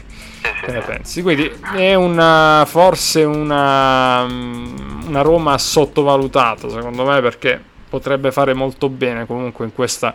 che 0.65 0.73
ne 0.73 0.81
pensi? 0.81 1.23
Quindi 1.23 1.51
è 1.75 1.95
una, 1.95 2.65
forse 2.67 3.25
una, 3.25 4.23
una 4.23 5.21
Roma 5.23 5.57
sottovalutata 5.59 6.69
secondo 6.69 7.05
me 7.05 7.21
perché 7.21 7.61
potrebbe 7.89 8.33
fare 8.33 8.53
molto 8.53 8.89
bene 8.89 9.27
comunque 9.27 9.65
in, 9.65 9.73
questa, 9.73 10.15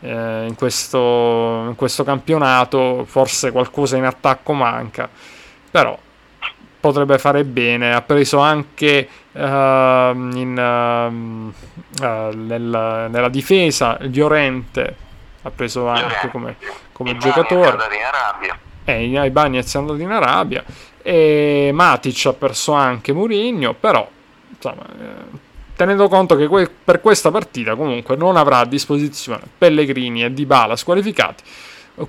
eh, 0.00 0.46
in, 0.46 0.54
questo, 0.56 1.64
in 1.68 1.74
questo 1.74 2.04
campionato, 2.04 3.04
forse 3.06 3.50
qualcosa 3.50 3.96
in 3.96 4.04
attacco 4.04 4.52
manca, 4.52 5.08
però 5.70 5.98
potrebbe 6.84 7.16
fare 7.16 7.44
bene. 7.44 7.94
Ha 7.94 8.02
preso 8.02 8.40
anche 8.40 9.08
uh, 9.32 9.40
in, 9.40 10.54
uh, 10.54 12.04
uh, 12.04 12.36
nel, 12.36 13.06
nella 13.08 13.28
difesa 13.30 13.96
Llorente, 14.02 14.96
ha 15.40 15.50
preso 15.50 15.88
anche 15.88 16.28
come, 16.30 16.56
come 16.92 17.16
giocatore. 17.16 17.78
Eh, 18.84 19.06
i 19.06 19.30
Bagnets 19.30 19.74
è 19.74 19.78
andato 19.78 19.98
in 19.98 20.10
Arabia 20.10 20.62
e 21.00 21.70
Matic 21.72 22.26
ha 22.26 22.32
perso 22.34 22.74
anche 22.74 23.14
Mourinho, 23.14 23.72
però 23.72 24.06
insomma, 24.50 24.82
eh, 24.82 25.38
tenendo 25.74 26.06
conto 26.08 26.36
che 26.36 26.48
que- 26.48 26.70
per 26.84 27.00
questa 27.00 27.30
partita 27.30 27.76
comunque 27.76 28.14
non 28.14 28.36
avrà 28.36 28.58
a 28.58 28.66
disposizione 28.66 29.40
Pellegrini 29.56 30.22
e 30.22 30.34
Dybala 30.34 30.76
squalificati, 30.76 31.42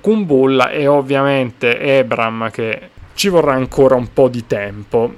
Kumbulla 0.02 0.68
e 0.68 0.86
ovviamente 0.86 1.78
Ebram 1.78 2.50
che 2.50 2.90
ci 3.16 3.28
vorrà 3.28 3.54
ancora 3.54 3.96
un 3.96 4.12
po' 4.12 4.28
di 4.28 4.46
tempo. 4.46 5.12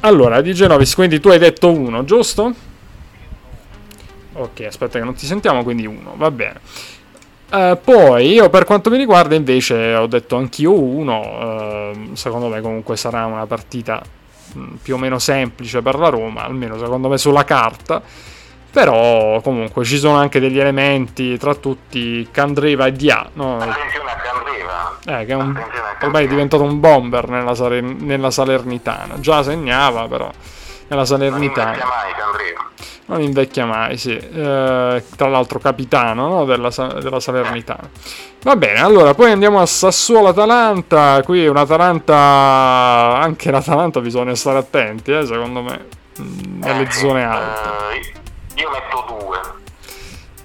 Allora, 0.00 0.40
di 0.40 0.52
Genovis, 0.52 0.94
quindi 0.94 1.20
tu 1.20 1.28
hai 1.28 1.38
detto 1.38 1.70
uno, 1.70 2.04
giusto? 2.04 2.52
Ok, 4.34 4.60
aspetta 4.66 4.98
che 4.98 5.04
non 5.04 5.14
ti 5.14 5.24
sentiamo, 5.24 5.62
quindi 5.62 5.86
uno, 5.86 6.14
va 6.16 6.30
bene. 6.30 6.60
Uh, 7.50 7.78
poi 7.82 8.32
io 8.32 8.50
per 8.50 8.64
quanto 8.64 8.90
mi 8.90 8.98
riguarda 8.98 9.34
invece 9.34 9.94
ho 9.94 10.06
detto 10.06 10.36
anch'io 10.36 10.78
uno, 10.78 11.92
uh, 11.92 12.14
secondo 12.14 12.48
me 12.48 12.60
comunque 12.60 12.96
sarà 12.96 13.24
una 13.24 13.46
partita 13.46 14.02
mh, 14.52 14.74
più 14.82 14.96
o 14.96 14.98
meno 14.98 15.18
semplice 15.18 15.80
per 15.80 15.94
la 15.94 16.10
Roma, 16.10 16.44
almeno 16.44 16.76
secondo 16.78 17.08
me 17.08 17.16
sulla 17.16 17.44
carta, 17.44 18.02
però 18.70 19.40
comunque 19.40 19.84
ci 19.84 19.98
sono 19.98 20.16
anche 20.16 20.40
degli 20.40 20.58
elementi 20.58 21.36
tra 21.38 21.54
tutti 21.54 22.28
Candreva 22.30 22.86
e 22.86 22.92
Dia, 22.92 23.28
no? 23.34 23.58
Attenzione 23.58 24.10
a 24.10 24.16
Candreva. 24.16 25.20
Eh, 25.20 25.24
che 25.24 25.32
è 25.32 25.36
un, 25.36 25.60
ormai 26.02 26.24
è 26.24 26.28
diventato 26.28 26.62
un 26.62 26.80
bomber 26.80 27.28
nella, 27.28 27.54
nella 27.80 28.30
Salernitana, 28.30 29.20
già 29.20 29.42
segnava 29.42 30.06
però 30.06 30.30
nella 30.88 31.04
Salernitana. 31.04 31.70
Non 31.70 31.78
mai 31.78 32.12
Candreva 32.12 32.66
non 33.08 33.22
invecchia 33.22 33.64
mai, 33.64 33.96
sì. 33.96 34.16
Eh, 34.16 35.02
tra 35.16 35.28
l'altro 35.28 35.58
capitano 35.58 36.28
no? 36.28 36.44
della, 36.44 36.70
della, 37.00 37.20
Salernitana. 37.20 37.88
Va 38.42 38.56
bene, 38.56 38.80
allora 38.80 39.14
poi 39.14 39.32
andiamo 39.32 39.60
a 39.60 39.66
Sassuolo-Atalanta. 39.66 41.22
Qui 41.24 41.46
un'Atalanta, 41.46 43.18
anche 43.18 43.50
l'Atalanta 43.50 44.00
bisogna 44.00 44.34
stare 44.34 44.58
attenti, 44.58 45.12
eh, 45.12 45.24
secondo 45.24 45.62
me, 45.62 45.86
mm, 46.20 46.62
nelle 46.62 46.82
eh, 46.82 46.90
zone 46.90 47.24
alte. 47.24 48.26
Io 48.58 48.70
metto 48.70 49.04
due. 49.06 49.40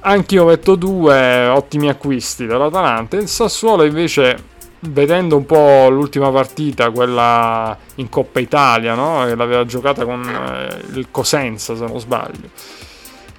Anch'io 0.01 0.45
metto 0.45 0.75
due 0.75 1.47
ottimi 1.47 1.89
acquisti 1.89 2.45
dell'Atalanta. 2.45 3.17
Il 3.17 3.27
Sassuolo 3.27 3.83
invece 3.83 4.51
vedendo 4.81 5.37
un 5.37 5.45
po' 5.45 5.89
l'ultima 5.89 6.29
partita, 6.29 6.91
quella 6.91 7.75
in 7.95 8.09
Coppa 8.09 8.39
Italia, 8.39 8.93
no? 8.93 9.25
che 9.25 9.35
l'aveva 9.35 9.65
giocata 9.65 10.05
con 10.05 10.23
eh, 10.23 10.97
il 10.97 11.07
Cosenza 11.09 11.75
se 11.75 11.85
non 11.85 11.99
sbaglio, 11.99 12.49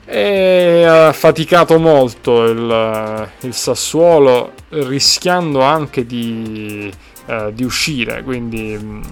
e 0.07 0.85
ha 0.85 1.13
faticato 1.13 1.79
molto 1.79 2.45
il, 2.45 2.71
eh, 2.71 3.47
il 3.47 3.55
Sassuolo, 3.55 4.53
rischiando 4.71 5.61
anche 5.61 6.07
di, 6.07 6.93
eh, 7.27 7.53
di 7.53 7.63
uscire, 7.63 8.23
quindi 8.23 8.79
mm, 8.81 9.03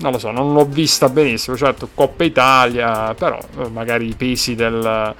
non 0.00 0.12
lo 0.12 0.18
so, 0.18 0.30
non 0.30 0.52
l'ho 0.52 0.64
vista 0.64 1.08
benissimo, 1.08 1.56
certo 1.56 1.88
Coppa 1.94 2.24
Italia, 2.24 3.14
però 3.14 3.38
eh, 3.58 3.68
magari 3.68 4.08
i 4.08 4.14
pesi 4.14 4.54
del 4.54 5.14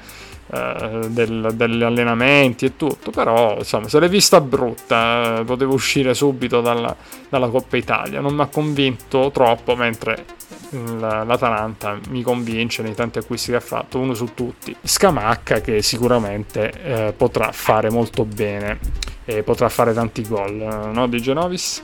eh, 0.53 1.07
del, 1.11 1.53
degli 1.55 1.83
allenamenti 1.85 2.65
e 2.65 2.77
tutto, 2.77 3.13
però 3.13 3.59
insomma 3.59 3.87
se 3.89 4.01
l'è 4.01 4.09
vista 4.09 4.41
brutta, 4.41 5.39
eh, 5.39 5.45
potevo 5.45 5.75
uscire 5.75 6.13
subito 6.13 6.61
dalla, 6.61 6.95
dalla, 7.29 7.49
Coppa 7.49 7.77
Italia, 7.77 8.21
non 8.21 8.35
mi 8.35 8.41
ha 8.41 8.47
convinto 8.47 9.31
troppo, 9.33 9.77
mentre 9.77 10.25
l'Atalanta 10.71 11.99
mi 12.09 12.23
convince 12.23 12.83
nei 12.83 12.95
tanti 12.95 13.19
acquisti 13.19 13.51
che 13.51 13.59
ha 13.59 13.61
fatto, 13.61 14.01
uno 14.01 14.15
su 14.15 14.35
tutti, 14.35 14.75
Scamacca 14.83 15.61
che 15.61 15.83
sicuramente 15.83 16.73
eh, 16.83 17.15
potrà 17.17 17.53
fare 17.53 17.89
molto 17.89 18.25
bene 18.25 18.81
e 19.25 19.45
potrà 19.45 19.69
fare 19.69 19.93
tanti 19.93 20.27
gol, 20.27 20.91
no 20.93 21.07
Di 21.07 21.23
Genovis? 21.23 21.81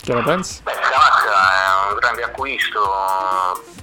Che 0.00 0.14
ne 0.14 0.22
pensi? 0.22 0.60
Beh, 0.62 0.72
Scamacca 0.72 1.88
è 1.88 1.90
un 1.90 1.98
grande 1.98 2.22
acquisto, 2.22 2.80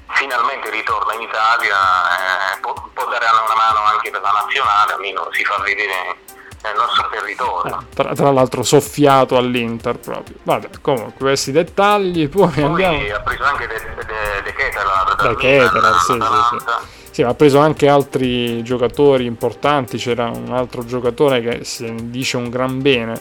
finalmente 0.09 0.69
ritorna 0.69 1.13
in 1.13 1.21
Italia, 1.21 1.75
eh, 1.75 2.59
può, 2.61 2.73
può, 2.73 3.05
dare 3.09 3.25
una 3.25 3.55
mano 3.55 3.85
anche 3.85 4.09
per 4.09 4.21
la 4.21 4.31
nazionale, 4.31 4.93
almeno 4.93 5.27
si 5.31 5.43
fa 5.43 5.57
vedere 5.59 6.17
nel 6.63 6.75
nostro 6.75 7.09
territorio. 7.09 7.79
Eh, 7.79 7.93
tra, 7.93 8.13
tra, 8.13 8.31
l'altro 8.31 8.63
soffiato 8.63 9.37
all'Inter 9.37 9.97
proprio. 9.97 10.37
Vabbè, 10.43 10.69
comunque 10.81 11.13
questi 11.17 11.51
dettagli, 11.51 12.27
poi, 12.29 12.49
poi 12.49 12.63
andiamo... 12.63 13.13
ha 13.13 13.19
preso 13.19 13.43
anche 13.43 13.67
De, 13.67 13.79
De, 13.79 14.41
De 14.43 14.53
Ketelar, 14.53 15.15
De 15.15 15.35
Ketelar, 15.35 15.99
sì, 15.99 16.13
sì, 16.13 16.57
sì. 16.57 16.94
Sì, 17.15 17.21
ha 17.21 17.33
preso 17.33 17.59
anche 17.59 17.87
altri 17.87 18.61
giocatori 18.61 19.23
importanti, 19.23 19.95
c'era 19.95 20.29
un 20.29 20.51
altro 20.51 20.83
giocatore 20.83 21.39
che 21.39 21.63
si 21.63 21.89
dice 22.09 22.35
un 22.35 22.49
gran 22.49 22.81
bene, 22.81 23.13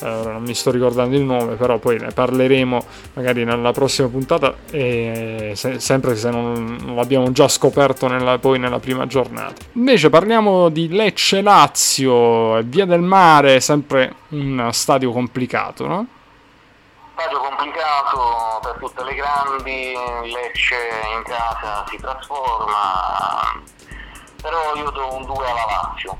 eh, 0.00 0.06
non 0.24 0.42
mi 0.42 0.54
sto 0.54 0.70
ricordando 0.70 1.14
il 1.16 1.22
nome, 1.22 1.56
però 1.56 1.76
poi 1.76 1.98
ne 1.98 2.12
parleremo 2.12 2.82
magari 3.12 3.44
nella 3.44 3.72
prossima 3.72 4.08
puntata, 4.08 4.54
e 4.70 5.52
se, 5.54 5.78
sempre 5.80 6.16
se 6.16 6.30
non, 6.30 6.78
non, 6.82 6.96
l'abbiamo 6.96 7.30
già 7.30 7.46
scoperto 7.46 8.08
nella, 8.08 8.38
poi 8.38 8.58
nella 8.58 8.78
prima 8.78 9.06
giornata. 9.06 9.62
Invece 9.72 10.08
parliamo 10.08 10.70
di 10.70 10.88
Lecce-Lazio, 10.88 12.62
Via 12.62 12.86
del 12.86 13.02
Mare, 13.02 13.60
sempre 13.60 14.14
un 14.28 14.70
stadio 14.72 15.12
complicato, 15.12 15.86
no? 15.86 16.06
Stadio 17.22 17.38
complicato 17.38 18.58
per 18.62 18.76
tutte 18.80 19.04
le 19.04 19.14
grandi, 19.14 19.94
Lecce 20.24 20.90
in 21.14 21.22
casa 21.22 21.84
si 21.88 21.96
trasforma, 21.98 23.62
però 24.40 24.74
io 24.74 24.90
do 24.90 25.14
un 25.14 25.24
2 25.24 25.50
alla 25.50 25.64
Lazio. 25.66 26.16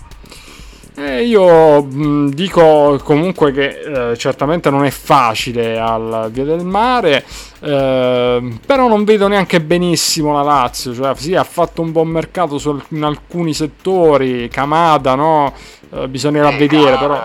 Eh, 0.94 1.24
io 1.24 1.82
mh, 1.82 2.34
dico 2.34 3.00
comunque 3.02 3.50
che 3.50 4.10
eh, 4.10 4.16
certamente 4.18 4.68
non 4.68 4.84
è 4.84 4.90
facile 4.90 5.78
al 5.78 6.28
Via 6.30 6.44
del 6.44 6.64
Mare, 6.66 7.24
eh, 7.60 8.58
però 8.66 8.88
non 8.88 9.04
vedo 9.04 9.26
neanche 9.26 9.62
benissimo 9.62 10.34
la 10.34 10.42
Lazio, 10.42 10.92
cioè 10.94 11.14
sì 11.14 11.34
ha 11.34 11.44
fatto 11.44 11.80
un 11.80 11.92
buon 11.92 12.08
mercato 12.08 12.58
su, 12.58 12.78
in 12.88 13.04
alcuni 13.04 13.54
settori, 13.54 14.48
Camada 14.48 15.14
no? 15.14 15.54
Eh, 15.94 16.08
bisognerà 16.08 16.50
sì, 16.50 16.56
vedere 16.58 16.98
però 16.98 17.18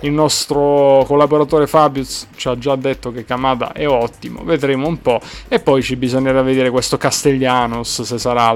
il 0.00 0.12
nostro 0.12 1.04
collaboratore 1.04 1.66
Fabius 1.66 2.28
ci 2.36 2.46
ha 2.46 2.56
già 2.56 2.76
detto 2.76 3.10
che 3.10 3.24
Camada 3.24 3.72
è 3.72 3.88
ottimo, 3.88 4.44
vedremo 4.44 4.86
un 4.86 5.02
po' 5.02 5.20
e 5.48 5.58
poi 5.58 5.82
ci 5.82 5.96
bisognerà 5.96 6.42
vedere 6.42 6.70
questo 6.70 6.96
Castellanos 6.96 8.02
se 8.02 8.18
sarà 8.18 8.54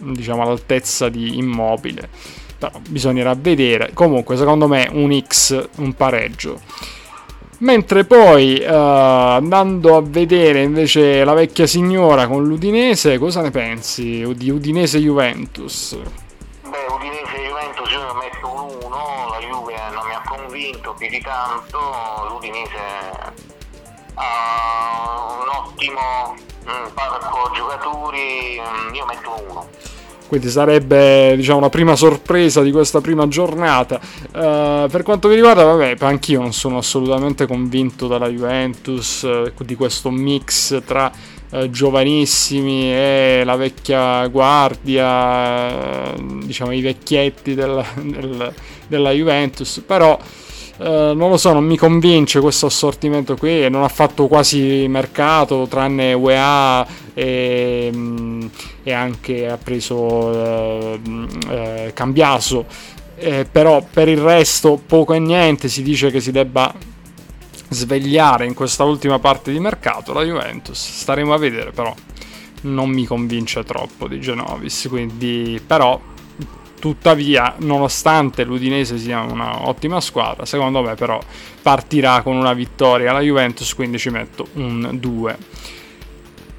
diciamo 0.00 0.42
all'altezza 0.42 1.08
di 1.08 1.38
immobile 1.38 2.42
bisognerà 2.88 3.34
vedere. 3.34 3.90
Comunque 3.94 4.36
secondo 4.36 4.68
me 4.68 4.88
un 4.92 5.18
X 5.26 5.68
un 5.76 5.94
pareggio. 5.94 6.60
Mentre 7.58 8.04
poi 8.04 8.60
uh, 8.60 8.72
andando 8.72 9.96
a 9.96 10.02
vedere 10.04 10.62
invece 10.62 11.24
la 11.24 11.34
vecchia 11.34 11.66
signora 11.66 12.26
con 12.26 12.44
l'Udinese 12.46 13.16
cosa 13.16 13.42
ne 13.42 13.50
pensi 13.50 14.26
di 14.34 14.50
Udinese 14.50 14.98
Juventus? 14.98 15.96
Beh 16.62 16.86
Udinese 16.92 17.46
Juventus 17.46 17.90
io 17.90 18.14
metto 18.14 18.48
un 18.48 18.84
1 18.84 19.28
la 19.30 19.38
Juve 19.38 19.74
non 19.92 20.06
mi 20.06 20.14
ha 20.14 20.22
convinto 20.28 20.94
più 20.98 21.08
di 21.08 21.20
tanto 21.20 21.78
l'Udinese 22.28 23.32
ha 24.14 25.38
un 25.40 25.48
ottimo 25.48 26.34
mm, 26.68 26.92
parco 26.92 27.50
giocatori 27.54 28.60
mm, 28.60 28.94
io 28.94 29.06
metto 29.06 29.30
un 29.30 29.50
1 29.50 29.68
quindi 30.26 30.48
sarebbe 30.48 31.34
diciamo 31.36 31.60
la 31.60 31.68
prima 31.68 31.96
sorpresa 31.96 32.62
di 32.62 32.72
questa 32.72 33.00
prima 33.00 33.28
giornata. 33.28 34.00
Uh, 34.32 34.88
per 34.88 35.02
quanto 35.02 35.28
mi 35.28 35.34
riguarda, 35.34 35.64
vabbè, 35.64 35.96
anch'io 36.00 36.40
non 36.40 36.52
sono 36.52 36.78
assolutamente 36.78 37.46
convinto 37.46 38.06
dalla 38.06 38.28
Juventus 38.28 39.22
uh, 39.22 39.64
di 39.64 39.74
questo 39.74 40.10
mix 40.10 40.82
tra 40.84 41.12
uh, 41.50 41.70
giovanissimi 41.70 42.92
e 42.92 43.42
la 43.44 43.56
vecchia 43.56 44.26
guardia, 44.28 46.14
diciamo 46.44 46.72
i 46.72 46.80
vecchietti 46.80 47.54
della, 47.54 47.84
del, 47.94 48.52
della 48.86 49.10
Juventus, 49.10 49.82
però 49.86 50.18
Uh, 50.76 51.14
non 51.14 51.30
lo 51.30 51.36
so, 51.36 51.52
non 51.52 51.64
mi 51.64 51.76
convince 51.76 52.40
questo 52.40 52.66
assortimento 52.66 53.36
qui. 53.36 53.68
Non 53.70 53.82
ha 53.84 53.88
fatto 53.88 54.26
quasi 54.26 54.86
mercato 54.88 55.66
tranne 55.68 56.12
UEA 56.12 56.86
e, 57.14 57.90
mm, 57.94 58.46
e 58.82 58.92
anche 58.92 59.48
ha 59.48 59.56
preso 59.56 59.96
uh, 59.96 61.00
uh, 61.00 61.92
Cambiaso. 61.92 62.66
Eh, 63.16 63.46
però 63.50 63.86
per 63.88 64.08
il 64.08 64.18
resto 64.18 64.80
poco 64.84 65.14
e 65.14 65.20
niente. 65.20 65.68
Si 65.68 65.82
dice 65.82 66.10
che 66.10 66.20
si 66.20 66.32
debba 66.32 66.74
svegliare 67.68 68.44
in 68.44 68.54
questa 68.54 68.84
ultima 68.84 69.18
parte 69.18 69.52
di 69.52 69.60
mercato 69.60 70.12
la 70.12 70.22
Juventus. 70.22 70.78
Staremo 70.78 71.32
a 71.32 71.38
vedere, 71.38 71.70
però 71.70 71.94
non 72.62 72.90
mi 72.90 73.04
convince 73.04 73.62
troppo 73.62 74.08
di 74.08 74.20
Genovis. 74.20 74.86
Quindi, 74.88 75.60
però 75.64 76.00
Tuttavia, 76.84 77.54
nonostante 77.60 78.44
l'Udinese 78.44 78.98
sia 78.98 79.22
un'ottima 79.22 80.02
squadra, 80.02 80.44
secondo 80.44 80.82
me 80.82 80.94
però 80.96 81.18
partirà 81.62 82.20
con 82.20 82.36
una 82.36 82.52
vittoria 82.52 83.10
la 83.10 83.20
Juventus, 83.20 83.72
quindi 83.72 83.98
ci 83.98 84.10
metto 84.10 84.48
un 84.56 84.90
2. 84.92 85.36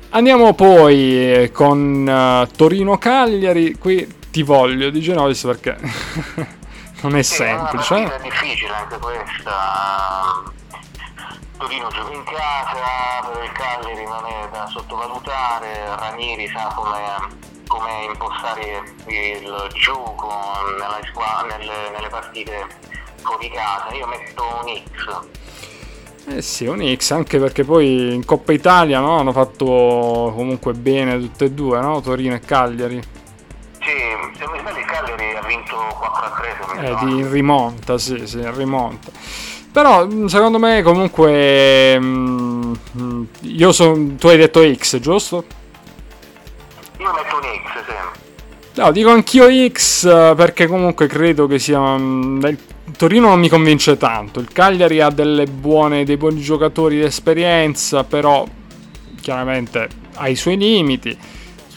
Andiamo 0.10 0.56
poi 0.56 1.52
con 1.54 2.08
uh, 2.08 2.52
Torino-Cagliari, 2.56 3.76
qui 3.78 4.12
ti 4.32 4.42
voglio 4.42 4.90
di 4.90 5.00
Genovis 5.00 5.44
perché 5.44 5.78
non 7.02 7.16
è 7.16 7.22
semplice. 7.22 7.96
È 7.96 8.20
difficile 8.24 8.72
anche 8.74 8.98
questa. 8.98 10.54
Torino 11.58 11.88
gioca 11.90 12.14
in 12.14 12.24
casa, 12.24 13.28
però 13.28 13.44
il 13.44 13.52
Cagliari 13.52 14.06
non 14.06 14.26
è 14.26 14.50
da 14.52 14.68
sottovalutare, 14.68 15.96
Ranieri 15.96 16.48
sa 16.48 16.72
come 16.76 17.44
come 17.68 18.06
impostare 18.06 18.84
il 19.08 19.70
gioco 19.74 20.32
nelle, 20.78 21.58
nelle, 21.58 21.90
nelle 21.92 22.08
partite 22.10 22.66
fuori 23.22 23.50
casa. 23.50 23.94
Io 23.96 24.08
metto 24.08 24.44
un 24.44 24.82
X. 24.84 25.28
Eh 26.28 26.42
sì, 26.42 26.66
un 26.66 26.96
X, 26.96 27.12
anche 27.12 27.40
perché 27.40 27.64
poi 27.64 28.14
in 28.14 28.26
Coppa 28.26 28.52
Italia 28.52 29.00
no, 29.00 29.20
hanno 29.20 29.32
fatto 29.32 29.66
comunque 30.36 30.74
bene 30.74 31.20
tutte 31.20 31.46
e 31.46 31.52
due, 31.52 31.80
no? 31.80 32.02
Torino 32.02 32.34
e 32.36 32.40
Cagliari. 32.40 33.02
Sì, 33.80 33.92
se 34.38 34.48
mi 34.48 34.60
sbaglio 34.60 34.80
il 34.80 34.86
Cagliari 34.86 35.36
ha 35.36 35.42
vinto 35.42 35.76
4-3 35.76 36.84
Eh, 36.84 37.06
di 37.06 37.28
rimonta, 37.28 37.98
sì, 38.00 38.26
sì, 38.26 38.42
rimonta. 38.52 39.12
Però 39.76 40.08
secondo 40.30 40.58
me 40.58 40.82
comunque... 40.84 42.00
Mh, 42.00 42.74
io 43.42 43.74
sono... 43.74 44.16
Tu 44.18 44.28
hai 44.28 44.38
detto 44.38 44.62
X, 44.74 45.00
giusto? 45.02 45.44
Io 46.98 47.12
metto 47.12 47.36
un 47.36 47.42
X, 47.42 47.86
sì. 47.86 48.80
No, 48.80 48.92
dico 48.94 49.10
anch'io 49.10 49.50
X 49.70 50.04
perché 50.34 50.68
comunque 50.68 51.08
credo 51.08 51.46
che 51.46 51.60
sia... 51.60 51.98
Mm, 51.98 52.42
il 52.46 52.58
Torino 52.96 53.28
non 53.28 53.40
mi 53.42 53.50
convince 53.50 53.98
tanto, 53.98 54.40
il 54.40 54.48
Cagliari 54.48 55.02
ha 55.02 55.12
buone, 55.12 56.06
dei 56.06 56.16
buoni 56.16 56.40
giocatori 56.40 56.96
di 56.96 57.04
esperienza, 57.04 58.06
però 58.06 58.48
chiaramente 59.20 59.90
ha 60.14 60.30
i 60.30 60.38
suoi 60.38 60.56
limiti. 60.56 61.18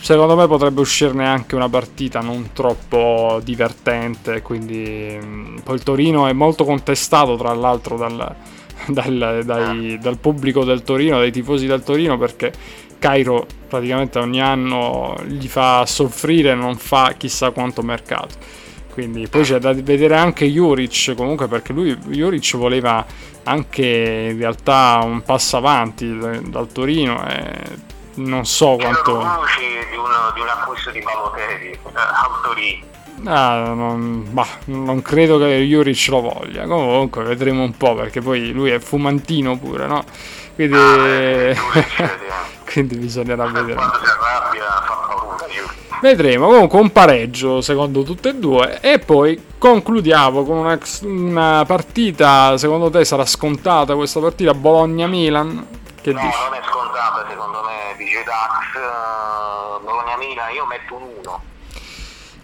Secondo 0.00 0.36
me 0.36 0.46
potrebbe 0.46 0.80
uscirne 0.80 1.26
anche 1.26 1.54
una 1.54 1.68
partita 1.68 2.20
non 2.20 2.50
troppo 2.52 3.40
divertente, 3.42 4.40
quindi 4.42 5.18
poi 5.62 5.74
il 5.74 5.82
Torino 5.82 6.26
è 6.26 6.32
molto 6.32 6.64
contestato 6.64 7.36
tra 7.36 7.52
l'altro 7.52 7.96
dal, 7.96 8.34
dal, 8.88 9.42
dai, 9.44 9.98
dal 9.98 10.18
pubblico 10.18 10.64
del 10.64 10.82
Torino, 10.82 11.18
dai 11.18 11.32
tifosi 11.32 11.66
del 11.66 11.82
Torino, 11.82 12.16
perché 12.16 12.52
Cairo 12.98 13.46
praticamente 13.68 14.18
ogni 14.18 14.40
anno 14.40 15.14
gli 15.26 15.46
fa 15.46 15.84
soffrire, 15.84 16.54
non 16.54 16.76
fa 16.76 17.14
chissà 17.16 17.50
quanto 17.50 17.82
mercato. 17.82 18.36
Quindi 18.92 19.28
poi 19.28 19.42
c'è 19.42 19.58
da 19.58 19.72
vedere 19.74 20.16
anche 20.16 20.46
Juric 20.46 21.14
comunque 21.14 21.46
perché 21.46 21.72
lui 21.72 21.96
Juric 22.08 22.56
voleva 22.56 23.06
anche 23.44 24.30
in 24.32 24.38
realtà 24.38 25.00
un 25.04 25.22
passo 25.22 25.56
avanti 25.56 26.18
dal 26.18 26.66
Torino 26.72 27.24
e 27.28 27.87
non 28.18 28.44
so 28.44 28.76
quanto... 28.76 29.18
di, 29.18 29.96
uno, 29.96 30.30
di 30.34 30.40
un 30.40 30.48
acquisto 30.48 30.90
di 30.90 31.00
Balotelli 31.00 31.70
eh, 31.70 31.78
al 31.94 32.40
Torino. 32.42 32.86
Ah, 33.24 33.72
non, 33.74 34.26
bah, 34.30 34.46
non, 34.66 35.02
credo 35.02 35.38
che 35.38 35.60
Juric 35.62 36.06
lo 36.08 36.20
voglia. 36.20 36.66
Comunque 36.66 37.24
vedremo 37.24 37.62
un 37.62 37.76
po' 37.76 37.94
perché 37.94 38.20
poi 38.20 38.52
lui 38.52 38.70
è 38.70 38.78
fumantino 38.78 39.58
pure, 39.58 39.86
no? 39.86 40.04
Quindi, 40.54 40.76
ah, 40.76 40.96
beh, 41.02 41.56
quindi 42.70 42.96
bisognerà 42.96 43.46
vedere. 43.46 43.74
Quando 43.74 43.98
si 43.98 44.04
arrabbia 44.04 44.64
fa 44.86 44.94
paura. 45.08 45.28
Vedremo, 46.00 46.46
comunque 46.46 46.78
un 46.78 46.92
pareggio 46.92 47.60
secondo 47.60 48.04
tutte 48.04 48.28
e 48.28 48.34
due 48.36 48.78
e 48.80 49.00
poi 49.00 49.46
concludiamo 49.58 50.44
con 50.44 50.58
una, 50.58 50.78
una 51.02 51.64
partita, 51.66 52.56
secondo 52.56 52.88
te 52.88 53.04
sarà 53.04 53.26
scontata 53.26 53.96
questa 53.96 54.20
partita 54.20 54.54
Bologna-Milan? 54.54 55.66
Che 56.00 56.12
no, 56.12 56.20
dici? 56.20 56.38
non 56.44 56.54
è 56.54 56.62
scontata 56.70 57.26
secondo 57.28 57.62
me, 57.64 57.67
Dax, 58.28 58.76
uh, 58.76 59.82
Bologna-Milan, 59.82 60.52
io 60.52 60.66
metto 60.66 60.96
un 60.96 61.02
1 61.24 61.42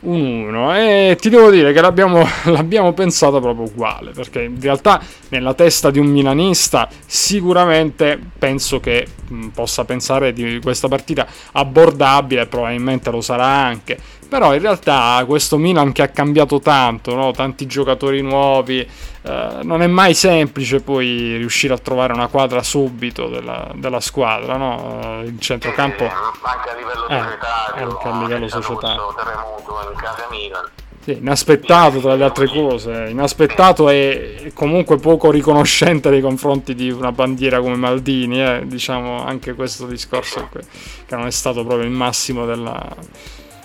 un 0.05 0.45
1 0.49 0.75
e 0.77 1.17
ti 1.19 1.31
devo 1.31 1.51
dire 1.51 1.73
che 1.73 1.81
l'abbiamo, 1.81 2.27
l'abbiamo 2.45 2.93
pensata 2.93 3.41
proprio 3.41 3.67
uguale 3.67 4.13
perché 4.13 4.43
in 4.43 4.61
realtà 4.61 5.01
nella 5.29 5.55
testa 5.55 5.91
di 5.91 5.99
un 5.99 6.07
milanista 6.07 6.89
sicuramente 7.07 8.19
penso 8.39 8.81
che 8.81 9.07
possa 9.53 9.85
pensare 9.85 10.33
di 10.33 10.61
questa 10.63 10.89
partita 10.89 11.27
abbordabile 11.53 12.47
probabilmente 12.47 13.11
lo 13.11 13.23
sarà 13.23 13.47
anche 13.47 13.99
però 14.35 14.53
in 14.53 14.63
realtà 14.63 15.23
questo 15.29 15.59
Milan 15.59 15.93
che 15.93 16.03
ha 16.03 16.09
cambiato 16.09 16.59
tanto, 16.59 17.15
no? 17.15 17.31
tanti 17.31 17.67
giocatori 17.67 18.21
nuovi, 18.21 18.81
eh, 18.81 19.59
non 19.63 19.81
è 19.81 19.87
mai 19.87 20.13
semplice 20.13 20.81
poi 20.81 21.37
riuscire 21.37 21.73
a 21.73 21.79
trovare 21.79 22.13
una 22.13 22.27
quadra 22.27 22.61
subito 22.65 23.29
della, 23.29 23.71
della 23.77 24.01
squadra, 24.01 24.57
no? 24.57 25.21
Eh, 25.23 25.27
il 25.27 25.39
centrocampo... 25.39 26.03
Eh, 26.03 26.09
anche 26.09 26.69
a 26.69 26.75
livello 26.75 27.07
eh, 27.07 27.21
societario, 27.21 27.89
anche 27.89 28.09
a 28.09 28.19
livello 28.19 28.49
societario. 28.49 29.15
terremoto 29.17 29.91
in 29.93 29.99
casa 30.01 30.27
Milan. 30.29 30.69
Sì, 31.05 31.17
inaspettato 31.17 32.01
tra 32.01 32.15
le 32.17 32.25
altre 32.25 32.49
cose, 32.49 33.07
inaspettato 33.11 33.89
e 33.89 34.51
comunque 34.53 34.97
poco 34.97 35.31
riconoscente 35.31 36.11
nei 36.11 36.23
confronti 36.23 36.75
di 36.75 36.91
una 36.91 37.13
bandiera 37.13 37.61
come 37.61 37.77
Maldini, 37.77 38.43
eh? 38.43 38.63
diciamo 38.65 39.25
anche 39.25 39.55
questo 39.55 39.87
discorso 39.87 40.49
che 40.51 41.15
non 41.15 41.27
è 41.27 41.31
stato 41.31 41.65
proprio 41.65 41.87
il 41.87 41.95
massimo 41.95 42.47
della, 42.47 42.97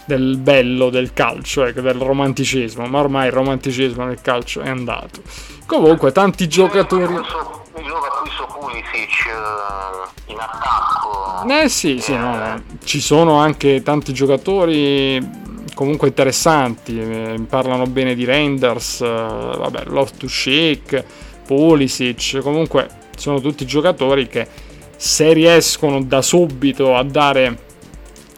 del 0.09 0.37
bello 0.37 0.89
del 0.89 1.13
calcio, 1.13 1.65
ecco, 1.65 1.81
del 1.81 1.93
romanticismo, 1.93 2.87
ma 2.87 2.99
ormai 2.99 3.27
il 3.27 3.31
romanticismo 3.31 4.05
nel 4.05 4.19
calcio 4.21 4.61
è 4.61 4.69
andato. 4.69 5.21
Comunque, 5.67 6.11
tanti 6.11 6.47
giocatori. 6.47 7.13
Gioca 7.13 8.09
qui 8.21 8.29
su 8.31 8.43
Pulisic 8.59 9.25
eh, 9.27 10.31
in 10.31 10.37
attacco. 10.39 11.47
Eh 11.47 11.69
sì, 11.69 11.99
sì, 11.99 12.15
no, 12.15 12.35
no. 12.35 12.63
ci 12.83 12.99
sono 12.99 13.35
anche 13.35 13.83
tanti 13.83 14.11
giocatori 14.11 15.47
comunque 15.75 16.07
interessanti. 16.07 16.99
Eh, 16.99 17.45
parlano 17.47 17.85
bene 17.85 18.15
di 18.15 18.25
Renders, 18.25 19.01
eh, 19.01 19.05
vabbè, 19.05 19.83
Love 19.85 20.11
to 20.17 20.27
Shake, 20.27 21.05
Pulisic. 21.45 22.39
Comunque, 22.39 22.89
sono 23.15 23.39
tutti 23.39 23.63
giocatori 23.67 24.27
che 24.27 24.47
se 24.95 25.33
riescono 25.33 26.01
da 26.01 26.23
subito 26.23 26.95
a 26.95 27.03
dare 27.03 27.67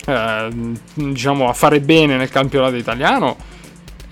eh, 0.05 0.49
diciamo, 0.93 1.49
a 1.49 1.53
fare 1.53 1.79
bene 1.79 2.17
nel 2.17 2.29
campionato 2.29 2.75
italiano, 2.75 3.37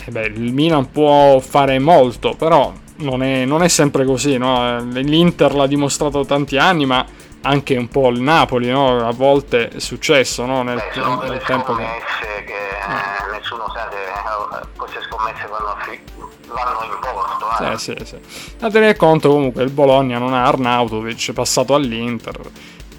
eh 0.06 0.12
beh, 0.12 0.26
il 0.28 0.54
Milan 0.54 0.92
può 0.92 1.40
fare 1.40 1.80
molto, 1.80 2.36
però 2.38 2.74
non 2.98 3.24
è, 3.24 3.46
non 3.46 3.64
è 3.64 3.68
sempre 3.68 4.06
così. 4.06 4.38
No? 4.38 4.80
L'Inter 4.92 5.54
l'ha 5.54 5.68
dimostrato 5.68 6.26
tanti 6.26 6.58
anni, 6.58 6.86
ma 6.86 7.06
anche 7.42 7.78
un 7.78 7.88
po' 7.88 8.10
il 8.10 8.22
Napoli, 8.22 8.70
no? 8.70 9.06
a 9.06 9.12
volte 9.12 9.70
è 9.70 9.80
successo 9.80 10.46
no? 10.46 10.64
nel, 10.64 10.82
Beh, 10.94 11.28
nel 11.28 11.42
tempo 11.44 11.74
che... 11.74 11.86
che 12.46 12.54
eh, 12.54 13.38
nessuno 13.38 13.66
sa 13.74 13.88
che 13.88 13.96
eh, 13.96 14.68
queste 14.76 15.02
scommesse 15.08 15.48
vanno, 15.48 15.76
vanno 16.48 16.84
in 16.84 17.00
posto. 17.00 17.72
Eh. 17.72 17.78
Sì, 17.78 17.94
sì, 18.00 18.06
sì. 18.06 18.58
Da 18.58 18.70
tenere 18.70 18.96
conto 18.96 19.30
comunque 19.30 19.64
il 19.64 19.72
Bologna 19.72 20.18
non 20.18 20.34
ha 20.34 20.46
Arnautovic, 20.46 21.32
passato 21.34 21.74
all'Inter 21.74 22.40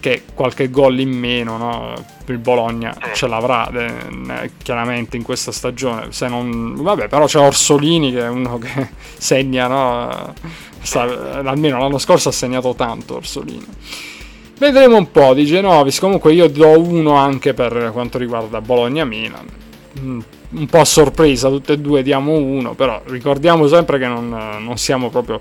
che 0.01 0.23
qualche 0.35 0.71
gol 0.71 0.99
in 0.99 1.11
meno 1.11 1.57
no? 1.57 2.05
il 2.27 2.39
Bologna 2.39 2.97
ce 3.13 3.27
l'avrà 3.29 3.71
eh, 3.71 4.51
chiaramente 4.63 5.17
in 5.17 5.23
questa 5.23 5.53
stagione 5.53 6.07
se 6.11 6.27
non 6.27 6.75
vabbè 6.77 7.09
però 7.09 7.27
c'è 7.27 7.39
Orsolini 7.39 8.11
che 8.11 8.21
è 8.21 8.29
uno 8.29 8.59
che 8.59 8.89
segna 9.19 9.69
no? 9.69 10.35
Sta, 10.81 11.43
almeno 11.45 11.79
l'anno 11.79 11.99
scorso 11.99 12.31
ha 12.31 12.33
segnato 12.33 12.75
tanto 12.75 13.17
Orsolini 13.17 13.67
vedremo 14.59 14.97
un 14.97 15.11
po' 15.11 15.35
di 15.35 15.45
Genovis 15.45 16.01
comunque 16.01 16.33
io 16.33 16.49
do 16.49 16.81
uno 16.81 17.15
anche 17.15 17.53
per 17.53 17.91
quanto 17.93 18.17
riguarda 18.17 18.61
Bologna-Milan 18.61 19.47
mm, 20.01 20.21
un 20.53 20.67
po' 20.67 20.81
a 20.81 20.85
sorpresa 20.85 21.49
tutte 21.49 21.75
e 21.75 21.79
due 21.79 22.03
diamo 22.03 22.33
uno 22.33 22.75
però 22.75 23.03
ricordiamo 23.05 23.69
sempre 23.69 23.99
che 23.99 24.07
non, 24.07 24.29
non 24.29 24.79
siamo 24.79 25.11
proprio 25.11 25.41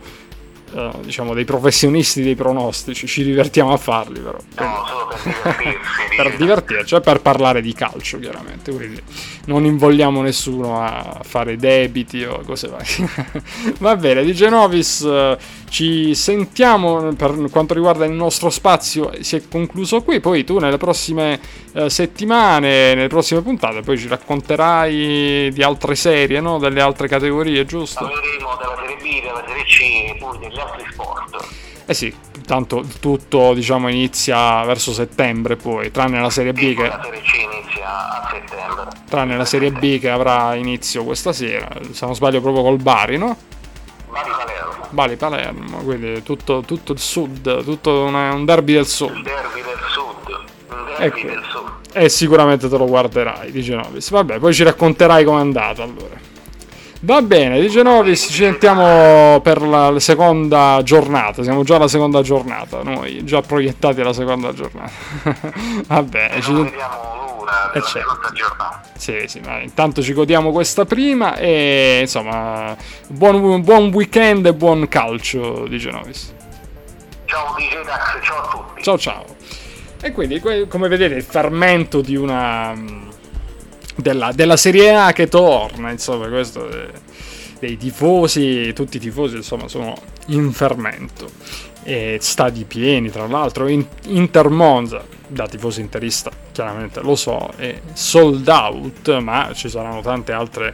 Uh, 0.71 0.99
diciamo 1.01 1.33
dei 1.33 1.45
professionisti 1.45 2.21
dei 2.21 2.35
pronostici, 2.35 3.07
ci 3.07 3.23
divertiamo 3.23 3.73
a 3.73 3.77
farli 3.77 4.19
però. 4.19 4.37
No, 4.57 4.85
solo 4.87 5.07
per 5.07 5.17
divertirsi. 5.23 6.15
per 6.15 6.35
divertirci, 6.35 6.85
cioè 6.85 7.01
per 7.01 7.21
parlare 7.21 7.61
di 7.61 7.73
calcio 7.73 8.19
chiaramente, 8.19 8.71
quindi 8.71 9.01
non 9.45 9.65
invogliamo 9.65 10.21
nessuno 10.21 10.83
a 10.83 11.21
fare 11.23 11.55
debiti 11.55 12.23
o 12.23 12.41
cose 12.45 12.67
varie. 12.67 13.09
Va 13.79 13.95
bene, 13.95 14.23
di 14.23 14.33
Genovis 14.33 14.99
uh, 14.99 15.35
ci 15.69 16.13
sentiamo 16.13 17.13
per 17.13 17.35
quanto 17.51 17.73
riguarda 17.73 18.05
il 18.05 18.11
nostro 18.11 18.49
spazio, 18.49 19.11
si 19.21 19.35
è 19.37 19.41
concluso 19.49 20.01
qui, 20.03 20.19
poi 20.19 20.43
tu 20.43 20.59
nelle 20.59 20.77
prossime 20.77 21.39
uh, 21.73 21.87
settimane, 21.87 22.93
nelle 22.93 23.07
prossime 23.07 23.41
puntate, 23.41 23.81
poi 23.81 23.97
ci 23.97 24.07
racconterai 24.07 25.51
di 25.51 25.63
altre 25.63 25.95
serie, 25.95 26.39
no? 26.41 26.57
delle 26.57 26.81
altre 26.81 27.07
categorie, 27.07 27.65
giusto? 27.65 28.05
Parleremo 28.05 28.57
della 28.57 28.75
Serie 28.79 28.95
B, 28.97 29.21
della 29.21 29.43
Serie 29.47 29.63
C, 29.63 30.17
poi 30.17 30.37
degli 30.39 30.58
altri 30.59 30.85
sport. 30.91 31.47
Eh 31.85 31.93
sì, 31.95 32.15
tanto 32.45 32.85
tutto 32.99 33.53
diciamo 33.53 33.87
inizia 33.87 34.63
verso 34.63 34.93
settembre 34.93 35.55
poi, 35.55 35.89
tranne 35.89 36.21
la 36.21 36.29
Serie 36.29 36.53
B 36.53 36.75
che... 36.75 36.87
La 36.87 37.01
Serie 37.03 37.21
C 37.21 37.33
inizia 37.35 38.21
a 38.21 38.29
settembre. 38.29 38.87
Tranne 39.09 39.37
la 39.37 39.45
Serie 39.45 39.71
B 39.71 39.99
che 39.99 40.09
avrà 40.09 40.53
inizio 40.53 41.03
questa 41.03 41.33
sera, 41.33 41.67
se 41.91 42.05
non 42.05 42.13
sbaglio 42.13 42.41
proprio 42.41 42.61
col 42.61 42.77
Bari, 42.77 43.17
no? 43.17 43.35
Bari 44.09 44.29
Palermo. 44.29 44.85
Bari 44.91 45.15
Palermo, 45.15 45.77
quindi 45.77 46.21
tutto, 46.21 46.61
tutto 46.61 46.91
il 46.91 46.99
sud, 46.99 47.63
tutto 47.63 48.03
una, 48.03 48.33
un 48.33 48.45
derby 48.45 48.73
del 48.73 48.85
sud. 48.85 49.09
Un 49.09 49.23
derby 49.23 49.63
del 49.63 49.79
sud. 49.89 50.39
Un 50.69 50.85
derby 50.85 51.03
ecco. 51.03 51.27
del 51.27 51.43
sud. 51.49 51.71
E 51.91 52.09
sicuramente 52.09 52.69
te 52.69 52.77
lo 52.77 52.85
guarderai, 52.85 53.51
dice 53.51 53.73
Novis. 53.73 54.11
Vabbè, 54.11 54.37
poi 54.37 54.53
ci 54.53 54.63
racconterai 54.63 55.23
com'è 55.23 55.39
andata 55.39 55.81
allora. 55.81 56.27
Va 57.01 57.21
bene, 57.21 57.61
di 57.61 57.69
Genovis 57.69 58.23
ci 58.23 58.43
sentiamo 58.43 59.39
per 59.39 59.61
la 59.61 59.97
seconda 59.99 60.81
giornata. 60.83 61.43
Siamo 61.43 61.63
già 61.63 61.77
alla 61.77 61.87
seconda 61.87 62.21
giornata, 62.21 62.83
noi 62.83 63.23
già 63.23 63.41
proiettati 63.41 64.01
alla 64.01 64.11
seconda 64.11 64.51
giornata. 64.51 64.91
Va 65.87 66.03
bene, 66.03 66.41
ci 66.41 66.51
vediamo 66.51 67.37
l'ora 67.37 67.69
della 67.71 67.85
certo. 67.85 68.09
seconda 68.09 68.31
giornata. 68.33 68.81
Sì, 68.97 69.23
sì, 69.27 69.39
ma 69.39 69.61
intanto 69.61 70.01
ci 70.01 70.11
godiamo 70.11 70.51
questa 70.51 70.83
prima 70.83 71.37
e 71.37 71.99
insomma, 72.01 72.75
buon, 73.07 73.61
buon 73.61 73.93
weekend 73.93 74.45
e 74.47 74.53
buon 74.53 74.89
calcio 74.89 75.67
di 75.69 75.77
Genovis. 75.77 76.33
Ciao 77.23 77.55
DJ 77.55 77.85
Dax, 77.85 78.23
ciao 78.25 78.37
a 78.41 78.47
tutti. 78.49 78.83
Ciao 78.83 78.97
ciao. 78.97 79.25
E 80.01 80.11
quindi 80.11 80.41
come 80.41 80.87
vedete 80.89 81.15
il 81.15 81.23
fermento 81.23 82.01
di 82.01 82.17
una 82.17 83.07
della, 84.01 84.31
della, 84.31 84.57
Serie 84.57 84.95
A 84.95 85.11
che 85.11 85.27
torna, 85.27 85.91
insomma, 85.91 86.27
questo 86.27 86.67
è, 86.69 86.87
dei 87.59 87.77
tifosi, 87.77 88.73
tutti 88.73 88.97
i 88.97 88.99
tifosi 88.99 89.37
insomma 89.37 89.67
sono 89.67 89.95
in 90.27 90.51
fermento. 90.51 91.29
E 91.83 92.17
stadi 92.21 92.65
pieni, 92.65 93.09
tra 93.09 93.25
l'altro, 93.27 93.67
in, 93.67 93.85
Inter 94.07 94.49
Monza, 94.49 95.03
da 95.27 95.47
tifoso 95.47 95.79
interista 95.79 96.31
chiaramente 96.51 97.01
lo 97.01 97.15
so, 97.15 97.51
è 97.55 97.79
sold 97.93 98.47
out, 98.47 99.17
ma 99.19 99.51
ci 99.53 99.69
saranno 99.69 100.01
tante 100.01 100.31
altre 100.31 100.73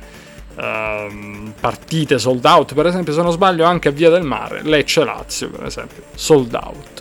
uh, 0.55 1.51
partite 1.59 2.17
sold 2.17 2.43
out, 2.45 2.73
per 2.73 2.87
esempio 2.87 3.13
se 3.13 3.21
non 3.21 3.31
sbaglio 3.31 3.65
anche 3.65 3.89
a 3.89 3.91
Via 3.91 4.09
del 4.09 4.23
Mare, 4.23 4.63
Lecce 4.63 5.03
Lazio 5.03 5.49
per 5.49 5.65
esempio, 5.65 6.03
sold 6.15 6.53
out. 6.53 6.94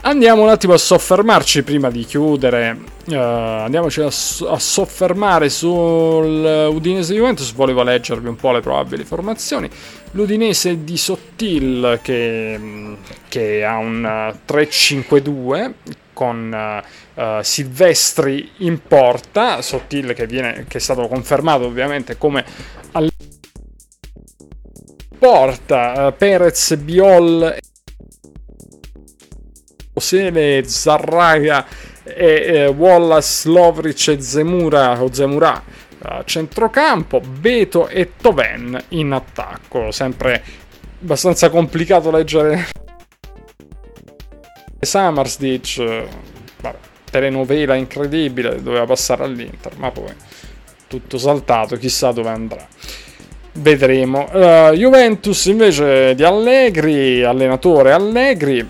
Andiamo 0.00 0.42
un 0.42 0.48
attimo 0.48 0.74
a 0.74 0.78
soffermarci 0.78 1.64
prima 1.64 1.90
di 1.90 2.04
chiudere. 2.04 2.78
Uh, 3.06 3.14
andiamoci 3.14 4.00
a, 4.00 4.06
a, 4.06 4.58
soffermare 4.58 5.48
sul 5.48 6.68
Udinese 6.70 7.14
Juventus. 7.14 7.52
Volevo 7.52 7.82
leggervi 7.82 8.28
un 8.28 8.36
po' 8.36 8.52
le 8.52 8.60
probabili 8.60 9.02
formazioni. 9.02 9.68
L'Udinese 10.12 10.84
di 10.84 10.96
Sottil 10.96 11.98
che, 12.00 12.96
che 13.26 13.64
ha 13.64 13.76
un 13.76 14.34
3-5-2 14.46 15.72
con 16.12 16.80
uh, 17.14 17.42
Silvestri 17.42 18.52
in 18.58 18.80
porta. 18.86 19.60
Sottil 19.62 20.14
che, 20.14 20.26
viene, 20.26 20.64
che 20.68 20.78
è 20.78 20.80
stato 20.80 21.08
confermato 21.08 21.64
ovviamente 21.64 22.16
come 22.16 22.44
al 22.92 23.10
porta. 25.18 26.06
Uh, 26.06 26.16
Perez, 26.16 26.76
Biol 26.76 27.58
Osele, 29.98 30.62
Zarraga, 30.64 31.66
e, 32.04 32.44
e 32.46 32.66
Wallace, 32.66 33.48
Lovric 33.48 34.08
e 34.08 34.20
Zemura 34.20 35.02
o 35.02 35.12
Zemura 35.12 35.62
a 36.00 36.22
centrocampo, 36.24 37.20
Beto 37.20 37.88
e 37.88 38.12
Toven 38.20 38.80
in 38.90 39.12
attacco. 39.12 39.90
Sempre 39.90 40.42
abbastanza 41.00 41.50
complicato 41.50 42.10
leggere 42.10 42.68
Samarsdic, 44.80 46.04
vabbè, 46.60 46.78
telenovela 47.10 47.74
incredibile, 47.74 48.62
doveva 48.62 48.86
passare 48.86 49.24
all'Inter, 49.24 49.76
ma 49.76 49.90
poi 49.90 50.14
tutto 50.86 51.18
saltato, 51.18 51.76
chissà 51.76 52.12
dove 52.12 52.30
andrà. 52.30 52.64
Vedremo. 53.54 54.28
Uh, 54.30 54.72
Juventus 54.72 55.46
invece 55.46 56.14
di 56.14 56.22
Allegri, 56.22 57.24
allenatore 57.24 57.90
Allegri, 57.90 58.64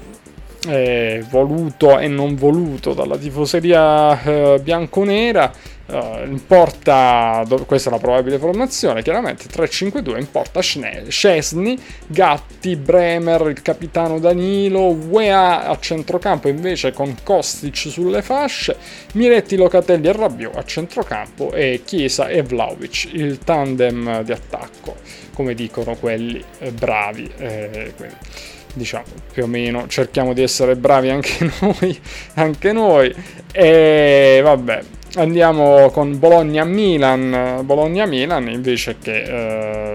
eh, 0.69 1.25
voluto 1.31 1.99
e 1.99 2.09
non 2.09 2.35
voluto 2.37 2.93
dalla 2.93 3.16
tifoseria 3.16 4.23
eh, 4.23 4.61
bianconera. 4.62 5.77
Uh, 5.89 6.27
in 6.27 6.45
porta, 6.47 7.47
questa 7.64 7.89
è 7.89 7.93
la 7.93 7.99
probabile 7.99 8.37
formazione, 8.37 9.01
chiaramente 9.01 9.47
3-5-2 9.47 10.19
in 10.19 10.31
porta 10.31 10.61
Scesni, 10.61 11.79
Gatti, 12.07 12.77
Bremer, 12.77 13.49
il 13.49 13.62
capitano 13.62 14.19
Danilo, 14.19 14.91
Wea 14.91 15.66
a 15.66 15.79
centrocampo 15.81 16.49
invece 16.49 16.93
con 16.93 17.16
Kostic 17.23 17.75
sulle 17.75 18.21
fasce, 18.21 18.77
Miretti, 19.14 19.57
Locatelli 19.57 20.09
e 20.09 20.12
Rabiot 20.12 20.57
a 20.57 20.64
centrocampo 20.66 21.53
e 21.53 21.81
Chiesa 21.83 22.29
e 22.29 22.43
Vlaovic, 22.43 23.09
il 23.14 23.39
tandem 23.39 24.23
di 24.25 24.33
attacco, 24.33 24.97
come 25.33 25.55
dicono 25.55 25.97
quelli 25.97 26.45
eh, 26.59 26.71
bravi. 26.71 27.33
Eh, 27.39 27.95
diciamo 28.79 29.05
più 29.31 29.43
o 29.43 29.47
meno 29.47 29.87
cerchiamo 29.89 30.33
di 30.33 30.43
essere 30.43 30.76
bravi 30.76 31.11
anche 31.11 31.51
noi 31.61 32.01
anche 32.35 32.72
noi. 32.72 33.14
E 33.53 34.41
vabbè 34.43 34.81
andiamo 35.16 35.91
con 35.91 36.18
Bologna-Milan 36.18 37.61
Bologna-Milan 37.64 38.49
invece 38.51 38.97
che 38.99 39.22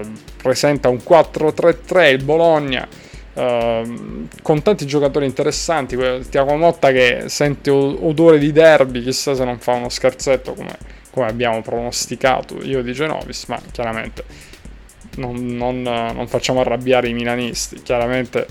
presenta 0.40 0.88
un 0.88 0.96
4-3-3 0.96 2.12
il 2.12 2.22
Bologna 2.22 2.86
eh, 3.34 3.82
con 4.42 4.62
tanti 4.62 4.86
giocatori 4.86 5.26
interessanti. 5.26 5.98
Tiago 6.28 6.56
Motta 6.56 6.92
che 6.92 7.24
sente 7.26 7.70
odore 7.70 8.38
di 8.38 8.52
derby 8.52 9.02
chissà 9.02 9.34
se 9.34 9.44
non 9.44 9.58
fa 9.58 9.72
uno 9.72 9.88
scherzetto 9.88 10.54
come, 10.54 10.76
come 11.10 11.26
abbiamo 11.26 11.60
pronosticato. 11.62 12.62
Io 12.62 12.82
di 12.82 12.92
Genovis 12.92 13.44
ma 13.46 13.60
chiaramente 13.72 14.24
non, 15.16 15.46
non, 15.46 15.82
non 15.82 16.26
facciamo 16.28 16.60
arrabbiare 16.60 17.08
i 17.08 17.12
milanisti. 17.12 17.82
Chiaramente 17.82 18.46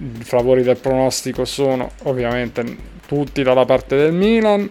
i 0.00 0.24
favori 0.24 0.62
del 0.62 0.78
pronostico 0.78 1.44
sono 1.44 1.90
ovviamente 2.04 2.64
tutti 3.06 3.42
dalla 3.42 3.64
parte 3.64 3.96
del 3.96 4.12
Milan. 4.12 4.68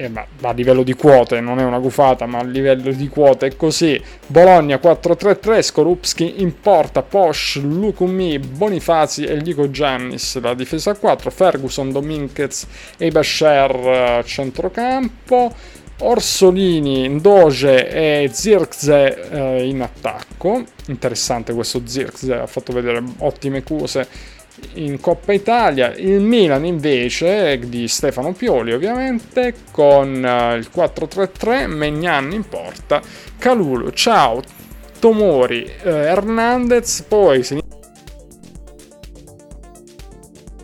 Eh, 0.00 0.08
ma 0.08 0.24
a 0.42 0.52
livello 0.52 0.84
di 0.84 0.92
quote 0.94 1.40
non 1.40 1.58
è 1.58 1.64
una 1.64 1.80
gufata, 1.80 2.24
ma 2.24 2.38
a 2.38 2.44
livello 2.44 2.92
di 2.92 3.08
quote 3.08 3.46
è 3.46 3.56
così. 3.56 4.00
Bologna 4.28 4.76
4-3-3, 4.76 5.58
Skorupski 5.58 6.40
in 6.40 6.60
porta, 6.60 7.02
Posh, 7.02 7.60
Lukumi, 7.60 8.38
Bonifazi 8.38 9.24
e 9.24 9.34
Lico 9.38 9.70
Giannis 9.70 10.38
la 10.38 10.54
difesa 10.54 10.94
4, 10.94 11.30
Ferguson, 11.30 11.90
Dominguez 11.90 12.64
e 12.96 13.10
Basher 13.10 13.74
a 13.74 14.22
centrocampo, 14.22 15.52
Orsolini, 16.00 17.08
Ndoge 17.08 17.88
e 17.88 18.30
Zirkze 18.32 19.30
eh, 19.30 19.66
in 19.66 19.82
attacco. 19.82 20.62
Interessante 20.86 21.52
questo 21.52 21.82
Zirkze, 21.84 22.34
ha 22.34 22.46
fatto 22.46 22.72
vedere 22.72 23.02
ottime 23.18 23.64
cose 23.64 24.36
in 24.74 25.00
Coppa 25.00 25.32
Italia. 25.32 25.94
Il 25.94 26.20
Milan 26.20 26.64
invece 26.64 27.58
di 27.58 27.88
Stefano 27.88 28.32
Pioli 28.32 28.72
ovviamente 28.72 29.54
con 29.70 30.08
uh, 30.08 30.56
il 30.56 30.68
4-3-3, 30.74 31.66
Megnan 31.66 32.32
in 32.32 32.48
porta, 32.48 33.00
Calulu, 33.38 33.90
Ciao, 33.90 34.42
Tomori, 34.98 35.64
eh, 35.64 35.90
Hernandez, 35.90 37.02
poi 37.06 37.42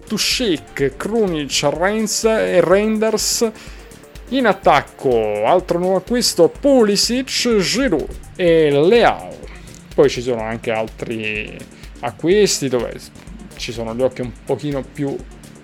Tushik, 0.07 0.97
Krunic, 0.97 1.69
Reins 1.73 2.25
e 2.25 2.61
Reinders. 2.61 3.51
In 4.31 4.47
attacco, 4.47 5.45
altro 5.45 5.79
nuovo 5.79 5.97
acquisto, 5.97 6.49
Pulisic, 6.49 7.59
Giroud 7.59 8.07
e 8.37 8.71
Leao. 8.71 9.37
Poi 9.95 10.09
ci 10.09 10.23
sono 10.23 10.41
anche 10.41 10.73
altri 10.73 11.57
acquisti 12.01 12.69
dove 12.69 12.99
ci 13.57 13.73
sono 13.73 13.95
gli 13.95 14.03
occhi 14.03 14.21
un 14.21 14.33
pochino 14.45 14.83
più 14.83 15.17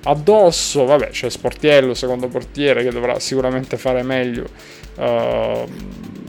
addosso. 0.04 0.84
Vabbè, 0.84 1.08
c'è 1.10 1.30
Sportiello, 1.30 1.94
secondo 1.94 2.28
portiere, 2.28 2.82
che 2.82 2.90
dovrà 2.90 3.18
sicuramente 3.18 3.76
fare 3.76 4.02
meglio 4.02 4.46
uh, 4.96 5.68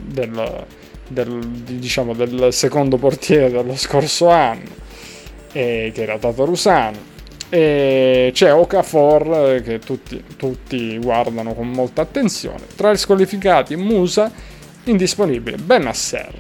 del, 0.03 0.65
del, 1.07 1.39
diciamo, 1.39 2.13
del 2.13 2.51
secondo 2.51 2.97
portiere 2.97 3.49
dello 3.49 3.75
scorso 3.75 4.29
anno, 4.29 4.69
e, 5.51 5.91
che 5.93 6.01
era 6.01 6.17
Tatarusano. 6.17 7.09
E 7.49 8.31
c'è 8.33 8.53
Okafor 8.53 9.61
che 9.61 9.79
tutti, 9.79 10.23
tutti 10.37 10.97
guardano 10.97 11.53
con 11.53 11.69
molta 11.69 12.01
attenzione. 12.01 12.61
Tra 12.75 12.93
gli 12.93 12.97
squalificati 12.97 13.75
Musa, 13.75 14.31
indisponibile 14.85 15.57
Benasser. 15.57 16.33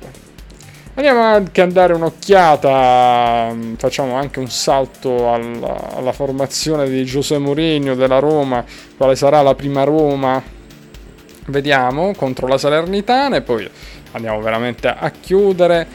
Andiamo 0.93 1.21
anche 1.21 1.61
a 1.61 1.67
dare 1.67 1.93
un'occhiata, 1.93 3.49
mm, 3.53 3.75
facciamo 3.75 4.15
anche 4.15 4.39
un 4.39 4.49
salto 4.49 5.31
alla, 5.31 5.95
alla 5.95 6.11
formazione 6.11 6.89
di 6.89 7.05
Giuseppe 7.05 7.39
Mourinho 7.41 7.95
della 7.95 8.19
Roma, 8.19 8.65
quale 8.97 9.15
sarà 9.15 9.41
la 9.41 9.55
prima 9.55 9.83
Roma, 9.83 10.43
vediamo, 11.45 12.13
contro 12.13 12.45
la 12.45 12.57
Salernitana 12.57 13.37
e 13.37 13.41
poi 13.41 13.69
andiamo 14.11 14.41
veramente 14.41 14.89
a 14.89 15.09
chiudere. 15.11 15.87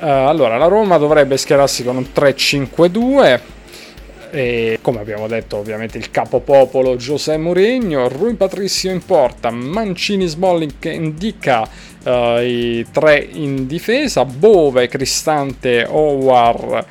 Uh, 0.00 0.04
allora, 0.04 0.56
la 0.56 0.66
Roma 0.66 0.98
dovrebbe 0.98 1.36
schierarsi 1.36 1.84
con 1.84 1.96
un 1.96 2.06
3-5-2 2.12 3.40
e 4.34 4.80
come 4.82 4.98
abbiamo 4.98 5.28
detto 5.28 5.58
ovviamente 5.58 5.96
il 5.96 6.10
capopopolo 6.10 6.96
Giuseppe 6.96 7.38
Mourinho, 7.38 8.08
Rui 8.08 8.34
Patricio 8.34 8.90
in 8.90 9.04
porta, 9.04 9.50
Mancini 9.50 10.26
Smalling 10.26 10.72
che 10.80 10.90
indica 10.90 11.62
uh, 12.02 12.40
i 12.40 12.84
tre 12.90 13.28
in 13.30 13.68
difesa, 13.68 14.24
Bove, 14.24 14.88
Cristante, 14.88 15.86
Howard, 15.88 16.84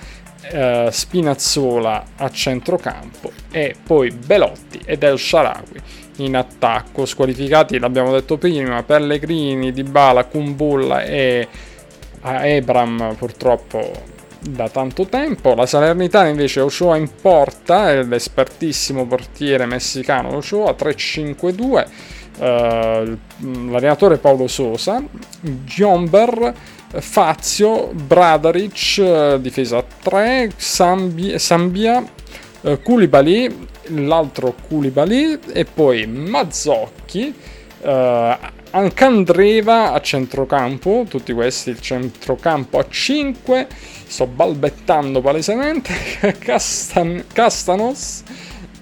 uh, 0.54 0.90
Spinazzola 0.90 2.06
a 2.16 2.30
centrocampo 2.30 3.30
e 3.52 3.76
poi 3.84 4.10
Belotti 4.12 4.80
ed 4.86 5.04
El 5.04 5.20
Sharawi 5.20 5.82
in 6.18 6.38
attacco, 6.38 7.06
squalificati 7.06 7.78
l'abbiamo 7.78 8.14
detto 8.14 8.38
prima, 8.38 8.84
Pellegrini, 8.84 9.74
Dybala, 9.74 10.24
Kumbulla 10.26 11.04
e 11.04 11.46
Ebram 12.22 13.16
purtroppo 13.18 14.13
da 14.50 14.70
tanto 14.70 15.06
tempo. 15.06 15.54
La 15.56 15.66
Salernitana 15.66 16.28
invece 16.28 16.60
Ochoa 16.60 16.98
in 16.98 17.10
porta, 17.22 18.02
l'espertissimo 18.02 19.06
portiere 19.06 19.66
messicano 19.66 20.36
Ochoa 20.36 20.76
3-5-2. 20.78 21.86
Uh, 22.36 23.18
l'allenatore 23.70 24.18
Paolo 24.18 24.48
Sosa, 24.48 25.04
Giomber, 25.42 26.54
Fazio, 27.00 27.92
Bradaric, 27.94 29.36
difesa 29.36 29.84
3, 30.02 30.52
Sambia, 30.56 31.38
Sambia 31.38 32.04
uh, 32.62 32.82
Koulibaly, 32.82 33.68
l'altro 33.90 34.56
Koulibaly 34.68 35.40
e 35.54 35.66
poi 35.66 36.08
Mazzocchi, 36.08 37.34
uh, 37.82 38.36
Ancandreva 38.76 39.94
a 39.94 40.02
centrocampo, 40.02 41.06
tutti 41.08 41.32
questi 41.32 41.70
il 41.70 41.80
centrocampo 41.80 42.80
a 42.80 42.86
5 42.90 43.68
sto 44.08 44.26
balbettando 44.26 45.22
palesemente, 45.22 45.94
Castan- 46.42 47.24
Castanos 47.32 48.24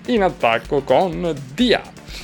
in 0.05 0.23
attacco 0.23 0.81
con 0.83 1.35
Dia. 1.53 1.81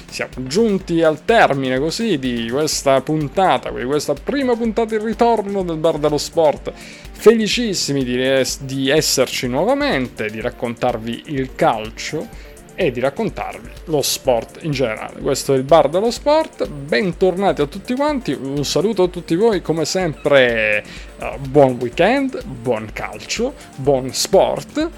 Siamo 0.10 0.48
giunti 0.48 1.04
al 1.04 1.26
termine 1.26 1.78
così 1.78 2.18
di 2.18 2.48
questa 2.50 3.02
puntata, 3.02 3.70
di 3.70 3.84
questa 3.84 4.14
prima 4.14 4.56
puntata 4.56 4.96
in 4.96 5.04
ritorno 5.04 5.62
del 5.64 5.76
Bar 5.76 5.98
dello 5.98 6.18
Sport. 6.18 6.72
Felicissimi 6.74 8.06
di, 8.06 8.22
es- 8.22 8.62
di 8.62 8.90
esserci 8.90 9.50
nuovamente, 9.50 10.30
di 10.30 10.40
raccontarvi 10.40 11.24
il 11.26 11.54
calcio 11.54 12.46
e 12.80 12.92
di 12.92 13.00
raccontarvi 13.00 13.70
lo 13.86 14.04
sport 14.04 14.60
in 14.62 14.72
generale. 14.72 15.20
Questo 15.20 15.54
è 15.54 15.58
il 15.58 15.64
bar 15.64 15.90
dello 15.90 16.12
sport, 16.12 16.68
bentornati 16.68 17.62
a 17.62 17.66
tutti 17.66 17.96
quanti, 17.96 18.38
un 18.40 18.64
saluto 18.64 19.04
a 19.04 19.08
tutti 19.08 19.36
voi 19.36 19.64
come 19.64 19.84
sempre, 19.84 20.84
uh, 21.18 21.40
buon 21.40 21.78
weekend, 21.82 22.44
buon 22.46 22.90
calcio, 22.94 23.56
buon 23.78 24.14
sport 24.14 24.90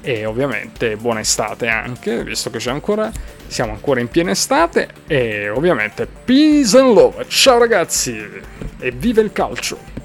e 0.00 0.24
ovviamente 0.24 0.96
buona 0.96 1.20
estate 1.20 1.68
anche, 1.68 2.24
visto 2.24 2.48
che 2.48 2.56
c'è 2.56 2.70
ancora, 2.70 3.12
siamo 3.46 3.72
ancora 3.72 4.00
in 4.00 4.08
piena 4.08 4.30
estate 4.30 4.88
e 5.06 5.50
ovviamente 5.50 6.06
peace 6.06 6.78
and 6.78 6.94
love, 6.94 7.26
ciao 7.28 7.58
ragazzi 7.58 8.16
e 8.78 8.90
viva 8.90 9.20
il 9.20 9.32
calcio! 9.32 9.97